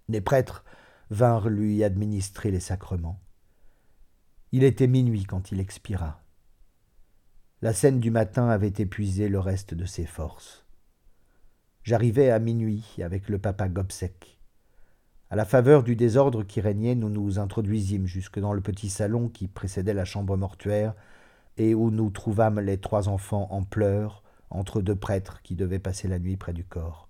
Les 0.09 0.21
prêtres 0.21 0.65
vinrent 1.11 1.49
lui 1.49 1.83
administrer 1.85 2.51
les 2.51 2.61
sacrements. 2.61 3.21
Il 4.53 4.65
était 4.65 4.89
minuit 4.89 5.25
quand 5.25 5.53
il 5.53 5.61
expira. 5.61 6.23
La 7.63 7.73
scène 7.73 8.01
du 8.01 8.11
matin 8.11 8.49
avait 8.49 8.73
épuisé 8.79 9.29
le 9.29 9.39
reste 9.39 9.75
de 9.75 9.85
ses 9.85 10.07
forces. 10.07 10.67
J'arrivai 11.85 12.31
à 12.31 12.39
minuit 12.39 12.85
avec 13.03 13.29
le 13.29 13.39
papa 13.39 13.69
Gobseck. 13.69 14.40
À 15.31 15.37
la 15.37 15.45
faveur 15.45 15.85
du 15.85 15.95
désordre 15.95 16.43
qui 16.43 16.61
régnait, 16.61 16.97
nous 16.97 17.09
nous 17.09 17.39
introduisîmes 17.39 18.07
jusque 18.07 18.41
dans 18.41 18.53
le 18.53 18.61
petit 18.61 18.91
salon 18.91 19.29
qui 19.29 19.47
précédait 19.47 19.95
la 19.95 20.05
chambre 20.05 20.37
mortuaire, 20.37 20.95
et 21.57 21.73
où 21.73 21.93
nous 21.93 22.11
trouvâmes 22.11 22.59
les 22.59 22.79
trois 22.79 23.09
enfants 23.09 23.47
en 23.53 23.63
pleurs, 23.63 24.25
entre 24.51 24.83
deux 24.83 24.97
prêtres 24.97 25.41
qui 25.43 25.55
devaient 25.55 25.79
passer 25.79 26.09
la 26.09 26.19
nuit 26.19 26.37
près 26.37 26.53
du 26.53 26.65
corps. 26.65 27.09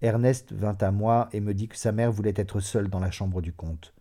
Ernest 0.00 0.54
vint 0.54 0.78
à 0.80 0.90
moi 0.90 1.28
et 1.32 1.40
me 1.40 1.52
dit 1.52 1.68
que 1.68 1.76
sa 1.76 1.92
mère 1.92 2.10
voulait 2.10 2.32
être 2.36 2.60
seule 2.60 2.88
dans 2.88 3.00
la 3.00 3.10
chambre 3.10 3.42
du 3.42 3.52
comte. 3.52 3.92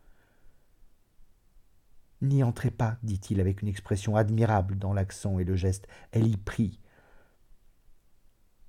N'y 2.21 2.41
entrez 2.41 2.71
pas, 2.71 2.97
dit-il 3.03 3.41
avec 3.41 3.61
une 3.61 3.67
expression 3.67 4.15
admirable 4.15 4.77
dans 4.77 4.93
l'accent 4.93 5.39
et 5.39 5.43
le 5.43 5.57
geste. 5.57 5.87
Elle 6.11 6.27
y 6.27 6.37
prie. 6.37 6.79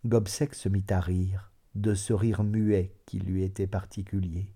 Gobseck 0.04 0.54
se 0.54 0.68
mit 0.68 0.86
à 0.90 0.98
rire 0.98 1.49
de 1.74 1.94
ce 1.94 2.12
rire 2.12 2.42
muet 2.42 2.94
qui 3.06 3.18
lui 3.18 3.42
était 3.44 3.66
particulier. 3.66 4.52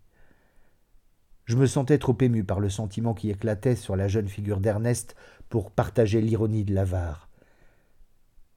Je 1.45 1.57
me 1.57 1.67
sentais 1.67 1.99
trop 1.99 2.17
ému 2.21 2.43
par 2.43 2.59
le 2.59 2.71
sentiment 2.71 3.15
qui 3.15 3.31
éclatait 3.31 3.77
sur 3.77 3.97
la 3.97 4.09
jeune 4.09 4.29
figure 4.29 4.61
d'Ernest 4.61 5.15
pour 5.49 5.71
partager 5.71 6.21
l'ironie 6.21 6.65
de 6.65 6.75
l'avare. 6.75 7.29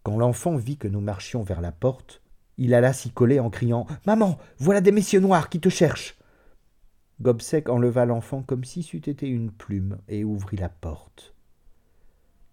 Quand 0.04 0.18
l'enfant 0.18 0.56
vit 0.56 0.78
que 0.78 0.88
nous 0.88 1.02
marchions 1.02 1.44
vers 1.44 1.60
la 1.60 1.74
porte, 1.74 2.22
il 2.58 2.74
alla 2.74 2.94
s'y 2.94 3.12
coller 3.12 3.40
en 3.40 3.50
criant 3.50 3.86
Maman, 4.06 4.40
voilà 4.58 4.82
des 4.82 4.94
messieurs 4.94 5.20
noirs 5.20 5.50
qui 5.50 5.60
te 5.60 5.70
cherchent. 5.70 6.18
Gobseck 7.20 7.68
enleva 7.68 8.06
l'enfant 8.06 8.42
comme 8.42 8.64
si 8.64 8.84
c'eût 8.84 9.10
été 9.10 9.28
une 9.28 9.52
plume 9.52 9.98
et 10.08 10.24
ouvrit 10.24 10.58
la 10.58 10.70
porte. 10.70 11.34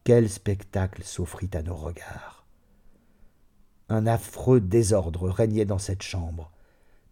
Quel 0.02 0.28
spectacle 0.28 1.02
s'offrit 1.04 1.50
à 1.54 1.62
nos 1.62 1.76
regards 1.76 2.43
un 3.88 4.07
affreux 4.07 4.61
désordre 4.61 5.29
régnait 5.29 5.64
dans 5.64 5.79
cette 5.79 6.03
chambre. 6.03 6.51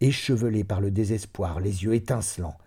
Échevelée 0.01 0.65
par 0.65 0.81
le 0.81 0.91
désespoir, 0.91 1.61
les 1.61 1.85
yeux 1.85 1.95
étincelants, 1.95 2.59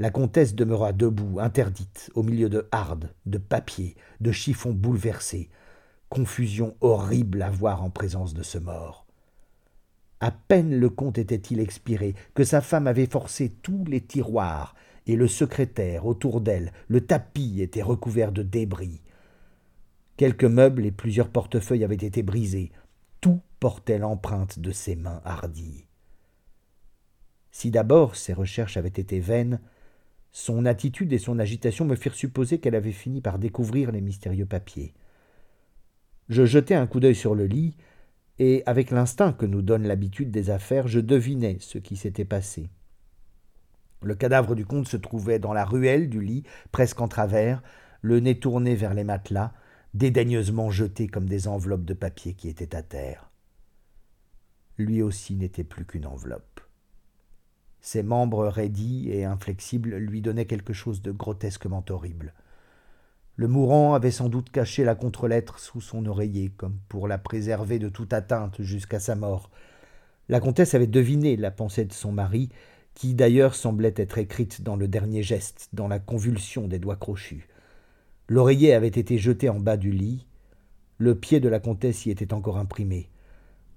la 0.00 0.10
comtesse 0.10 0.54
demeura 0.54 0.92
debout, 0.92 1.40
interdite, 1.40 2.10
au 2.14 2.22
milieu 2.22 2.48
de 2.48 2.68
hardes, 2.70 3.12
de 3.26 3.38
papiers, 3.38 3.96
de 4.20 4.30
chiffons 4.30 4.72
bouleversés, 4.72 5.50
confusion 6.08 6.76
horrible 6.80 7.42
à 7.42 7.50
voir 7.50 7.82
en 7.82 7.90
présence 7.90 8.32
de 8.32 8.44
ce 8.44 8.58
mort. 8.58 9.06
À 10.20 10.30
peine 10.30 10.78
le 10.78 10.88
comte 10.88 11.18
était-il 11.18 11.58
expiré 11.58 12.14
que 12.34 12.44
sa 12.44 12.60
femme 12.60 12.86
avait 12.86 13.06
forcé 13.06 13.50
tous 13.50 13.84
les 13.86 14.00
tiroirs, 14.00 14.76
et 15.06 15.16
le 15.16 15.26
secrétaire 15.26 16.06
autour 16.06 16.40
d'elle, 16.40 16.72
le 16.86 17.00
tapis 17.00 17.60
était 17.60 17.82
recouvert 17.82 18.30
de 18.30 18.42
débris. 18.42 19.00
Quelques 20.16 20.44
meubles 20.44 20.84
et 20.84 20.92
plusieurs 20.92 21.30
portefeuilles 21.30 21.84
avaient 21.84 21.94
été 21.94 22.22
brisés, 22.22 22.70
portait 23.60 23.98
l'empreinte 23.98 24.58
de 24.58 24.70
ses 24.70 24.96
mains 24.96 25.20
hardies. 25.24 25.86
Si 27.50 27.70
d'abord 27.70 28.16
ses 28.16 28.32
recherches 28.32 28.76
avaient 28.76 28.88
été 28.88 29.20
vaines, 29.20 29.60
son 30.30 30.66
attitude 30.66 31.12
et 31.12 31.18
son 31.18 31.38
agitation 31.38 31.84
me 31.84 31.96
firent 31.96 32.14
supposer 32.14 32.60
qu'elle 32.60 32.74
avait 32.74 32.92
fini 32.92 33.20
par 33.20 33.38
découvrir 33.38 33.90
les 33.90 34.00
mystérieux 34.00 34.46
papiers. 34.46 34.94
Je 36.28 36.44
jetai 36.44 36.74
un 36.74 36.86
coup 36.86 37.00
d'œil 37.00 37.14
sur 37.14 37.34
le 37.34 37.46
lit, 37.46 37.76
et 38.38 38.62
avec 38.66 38.90
l'instinct 38.90 39.32
que 39.32 39.46
nous 39.46 39.62
donne 39.62 39.88
l'habitude 39.88 40.30
des 40.30 40.50
affaires, 40.50 40.86
je 40.86 41.00
devinais 41.00 41.56
ce 41.60 41.78
qui 41.78 41.96
s'était 41.96 42.24
passé. 42.24 42.70
Le 44.02 44.14
cadavre 44.14 44.54
du 44.54 44.64
comte 44.64 44.86
se 44.86 44.96
trouvait 44.96 45.40
dans 45.40 45.52
la 45.52 45.64
ruelle 45.64 46.08
du 46.08 46.20
lit, 46.20 46.44
presque 46.70 47.00
en 47.00 47.08
travers, 47.08 47.62
le 48.00 48.20
nez 48.20 48.38
tourné 48.38 48.76
vers 48.76 48.94
les 48.94 49.02
matelas, 49.02 49.52
dédaigneusement 49.94 50.70
jetés 50.70 51.08
comme 51.08 51.26
des 51.28 51.48
enveloppes 51.48 51.84
de 51.84 51.94
papier 51.94 52.34
qui 52.34 52.48
étaient 52.48 52.76
à 52.76 52.82
terre. 52.82 53.32
Lui 54.78 55.02
aussi 55.02 55.34
n'était 55.34 55.64
plus 55.64 55.84
qu'une 55.84 56.06
enveloppe. 56.06 56.60
Ses 57.80 58.02
membres 58.02 58.46
raidis 58.46 59.10
et 59.10 59.24
inflexibles 59.24 59.96
lui 59.96 60.22
donnaient 60.22 60.46
quelque 60.46 60.72
chose 60.72 61.02
de 61.02 61.10
grotesquement 61.10 61.84
horrible. 61.90 62.32
Le 63.36 63.46
mourant 63.46 63.94
avait 63.94 64.10
sans 64.10 64.28
doute 64.28 64.50
caché 64.50 64.84
la 64.84 64.94
contre-lettre 64.96 65.58
sous 65.58 65.80
son 65.80 66.06
oreiller, 66.06 66.50
comme 66.56 66.78
pour 66.88 67.06
la 67.06 67.18
préserver 67.18 67.78
de 67.78 67.88
toute 67.88 68.12
atteinte 68.12 68.60
jusqu'à 68.62 68.98
sa 68.98 69.14
mort. 69.14 69.50
La 70.28 70.40
comtesse 70.40 70.74
avait 70.74 70.88
deviné 70.88 71.36
la 71.36 71.50
pensée 71.50 71.84
de 71.84 71.92
son 71.92 72.12
mari, 72.12 72.48
qui 72.94 73.14
d'ailleurs 73.14 73.54
semblait 73.54 73.94
être 73.96 74.18
écrite 74.18 74.62
dans 74.62 74.74
le 74.74 74.88
dernier 74.88 75.22
geste, 75.22 75.68
dans 75.72 75.86
la 75.86 76.00
convulsion 76.00 76.66
des 76.66 76.80
doigts 76.80 76.96
crochus. 76.96 77.46
L'oreiller 78.28 78.74
avait 78.74 78.88
été 78.88 79.18
jeté 79.18 79.48
en 79.48 79.60
bas 79.60 79.76
du 79.76 79.92
lit. 79.92 80.26
Le 80.98 81.14
pied 81.14 81.38
de 81.38 81.48
la 81.48 81.60
comtesse 81.60 82.06
y 82.06 82.10
était 82.10 82.34
encore 82.34 82.58
imprimé. 82.58 83.08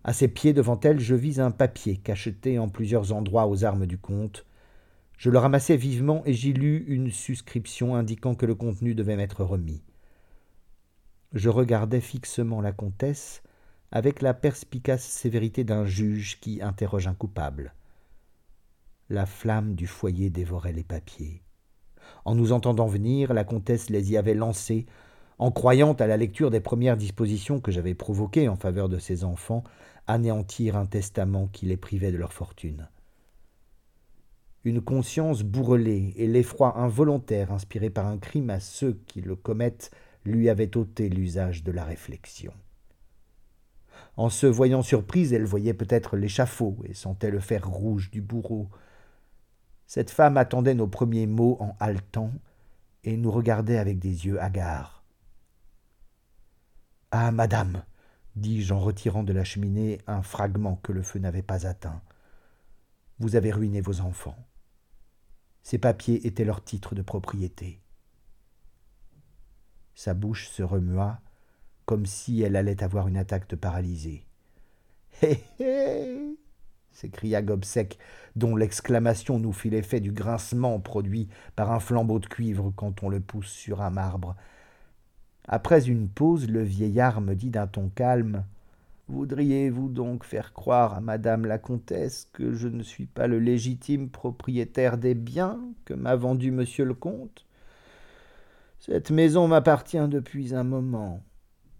À 0.04 0.14
ses 0.14 0.28
pieds 0.28 0.54
devant 0.54 0.80
elle, 0.80 1.00
je 1.00 1.16
vis 1.16 1.40
un 1.40 1.52
papier 1.52 1.98
cacheté 1.98 2.58
en 2.58 2.70
plusieurs 2.70 3.12
endroits 3.14 3.48
aux 3.48 3.64
armes 3.64 3.86
du 3.86 3.98
comte. 3.98 4.46
Je 5.18 5.30
le 5.30 5.38
ramassai 5.38 5.78
vivement 5.78 6.24
et 6.26 6.34
j'y 6.34 6.54
lus 6.54 6.84
une 6.88 7.12
suscription 7.12 7.96
indiquant 7.96 8.34
que 8.34 8.48
le 8.48 8.56
contenu 8.56 8.96
devait 8.96 9.16
m'être 9.16 9.44
remis. 9.44 9.84
Je 11.34 11.50
regardais 11.50 12.02
fixement 12.02 12.62
la 12.62 12.72
comtesse 12.72 13.44
avec 13.92 14.22
la 14.22 14.34
perspicace 14.34 15.04
sévérité 15.04 15.64
d'un 15.64 15.86
juge 15.86 16.40
qui 16.40 16.62
interroge 16.62 17.08
un 17.08 17.14
coupable. 17.14 17.74
La 19.10 19.26
flamme 19.26 19.76
du 19.76 19.86
foyer 19.86 20.30
dévorait 20.30 20.74
les 20.74 20.84
papiers. 20.84 21.44
En 22.26 22.34
nous 22.34 22.52
entendant 22.54 22.88
venir, 22.88 23.34
la 23.34 23.44
comtesse 23.44 23.90
les 23.90 24.12
y 24.12 24.18
avait 24.18 24.34
lancés, 24.34 24.86
en 25.38 25.52
croyant 25.52 25.94
à 25.94 26.08
la 26.08 26.18
lecture 26.18 26.52
des 26.52 26.60
premières 26.60 26.98
dispositions 26.98 27.60
que 27.60 27.72
j'avais 27.72 27.94
provoquées 27.94 28.48
en 28.48 28.56
faveur 28.56 28.90
de 28.90 29.00
ses 29.00 29.24
enfants, 29.24 29.64
anéantir 30.08 30.76
un 30.76 30.86
testament 30.86 31.48
qui 31.48 31.66
les 31.66 31.78
privait 31.78 32.12
de 32.12 32.18
leur 32.18 32.34
fortune. 32.34 32.88
Une 34.64 34.82
conscience 34.82 35.44
bourrelée 35.44 36.14
et 36.18 36.28
l'effroi 36.28 36.78
involontaire 36.78 37.52
inspiré 37.52 37.89
par 37.89 38.06
un 38.06 38.18
crime 38.18 38.49
à 38.49 38.60
ceux 38.60 39.02
qui 39.08 39.22
le 39.22 39.36
commettent 39.36 39.91
lui 40.24 40.49
avaient 40.49 40.78
ôté 40.78 41.10
l'usage 41.10 41.64
de 41.64 41.72
la 41.72 41.84
réflexion. 41.84 42.54
En 44.18 44.30
se 44.30 44.45
voyant 44.45 44.84
surprise, 44.84 45.34
elle 45.34 45.45
voyait 45.45 45.74
peut-être 45.74 46.16
l'échafaud 46.16 46.78
et 46.84 46.93
sentait 46.93 47.32
le 47.32 47.39
fer 47.39 47.68
rouge 47.68 48.12
du 48.12 48.22
bourreau, 48.22 48.70
cette 49.88 50.12
femme 50.12 50.38
attendait 50.38 50.74
nos 50.74 50.88
premiers 50.88 51.28
mots 51.28 51.58
en 51.60 51.76
haletant 51.82 52.32
et 53.04 53.18
nous 53.18 53.30
regardait 53.30 53.78
avec 53.78 53.99
des 53.99 54.26
yeux 54.26 54.41
hagards. 54.41 55.04
Ah, 57.12 57.32
madame, 57.32 57.84
dis-je 58.36 58.73
en 58.73 58.79
retirant 58.79 59.23
de 59.23 59.34
la 59.34 59.43
cheminée 59.43 59.99
un 60.07 60.21
fragment 60.21 60.77
que 60.84 60.91
le 60.91 61.01
feu 61.01 61.19
n'avait 61.19 61.41
pas 61.41 61.67
atteint. 61.67 62.01
Vous 63.19 63.36
avez 63.36 63.51
ruiné 63.51 63.82
vos 63.82 64.01
enfants. 64.01 64.38
Ces 65.63 65.77
papiers 65.77 66.25
étaient 66.25 66.45
leur 66.45 66.63
titre 66.63 66.95
de 66.95 67.01
propriété. 67.01 67.82
Sa 69.93 70.13
bouche 70.13 70.47
se 70.47 70.63
remua, 70.63 71.21
comme 71.86 72.05
si 72.05 72.41
elle 72.41 72.55
allait 72.55 72.84
avoir 72.84 73.07
une 73.07 73.17
attaque 73.17 73.49
de 73.49 73.55
paralysée. 73.55 74.25
Hé 75.21 75.43
hé 75.59 76.38
s'écria 76.91 77.41
Gobseck, 77.41 77.97
dont 78.36 78.55
l'exclamation 78.55 79.39
nous 79.39 79.53
fit 79.53 79.69
l'effet 79.69 79.99
du 79.99 80.11
grincement 80.11 80.79
produit 80.79 81.29
par 81.55 81.71
un 81.71 81.79
flambeau 81.79 82.19
de 82.19 82.27
cuivre 82.27 82.71
quand 82.75 83.03
on 83.03 83.09
le 83.09 83.19
pousse 83.19 83.49
sur 83.49 83.82
un 83.82 83.89
marbre. 83.89 84.36
Après 85.54 85.89
une 85.89 86.08
pause, 86.08 86.49
le 86.49 86.64
vieillard 86.64 87.20
me 87.20 87.36
dit 87.36 87.49
d'un 87.49 87.68
ton 87.68 87.89
calme 87.89 88.45
Voudriez-vous 89.10 89.89
donc 89.89 90.24
faire 90.24 90.54
croire 90.54 90.93
à 90.93 91.02
madame 91.02 91.45
la 91.45 91.58
comtesse 91.58 92.30
que 92.32 92.54
je 92.54 92.70
ne 92.70 92.82
suis 92.82 93.06
pas 93.06 93.28
le 93.28 93.38
légitime 93.38 94.08
propriétaire 94.10 94.97
des 94.97 95.14
biens 95.14 95.60
que 95.84 95.93
m'a 95.93 96.16
vendus 96.16 96.52
monsieur 96.52 96.86
le 96.86 96.93
comte? 96.93 97.45
Cette 98.80 99.12
maison 99.12 99.49
m'appartient 99.49 100.08
depuis 100.08 100.56
un 100.56 100.64
moment. 100.64 101.22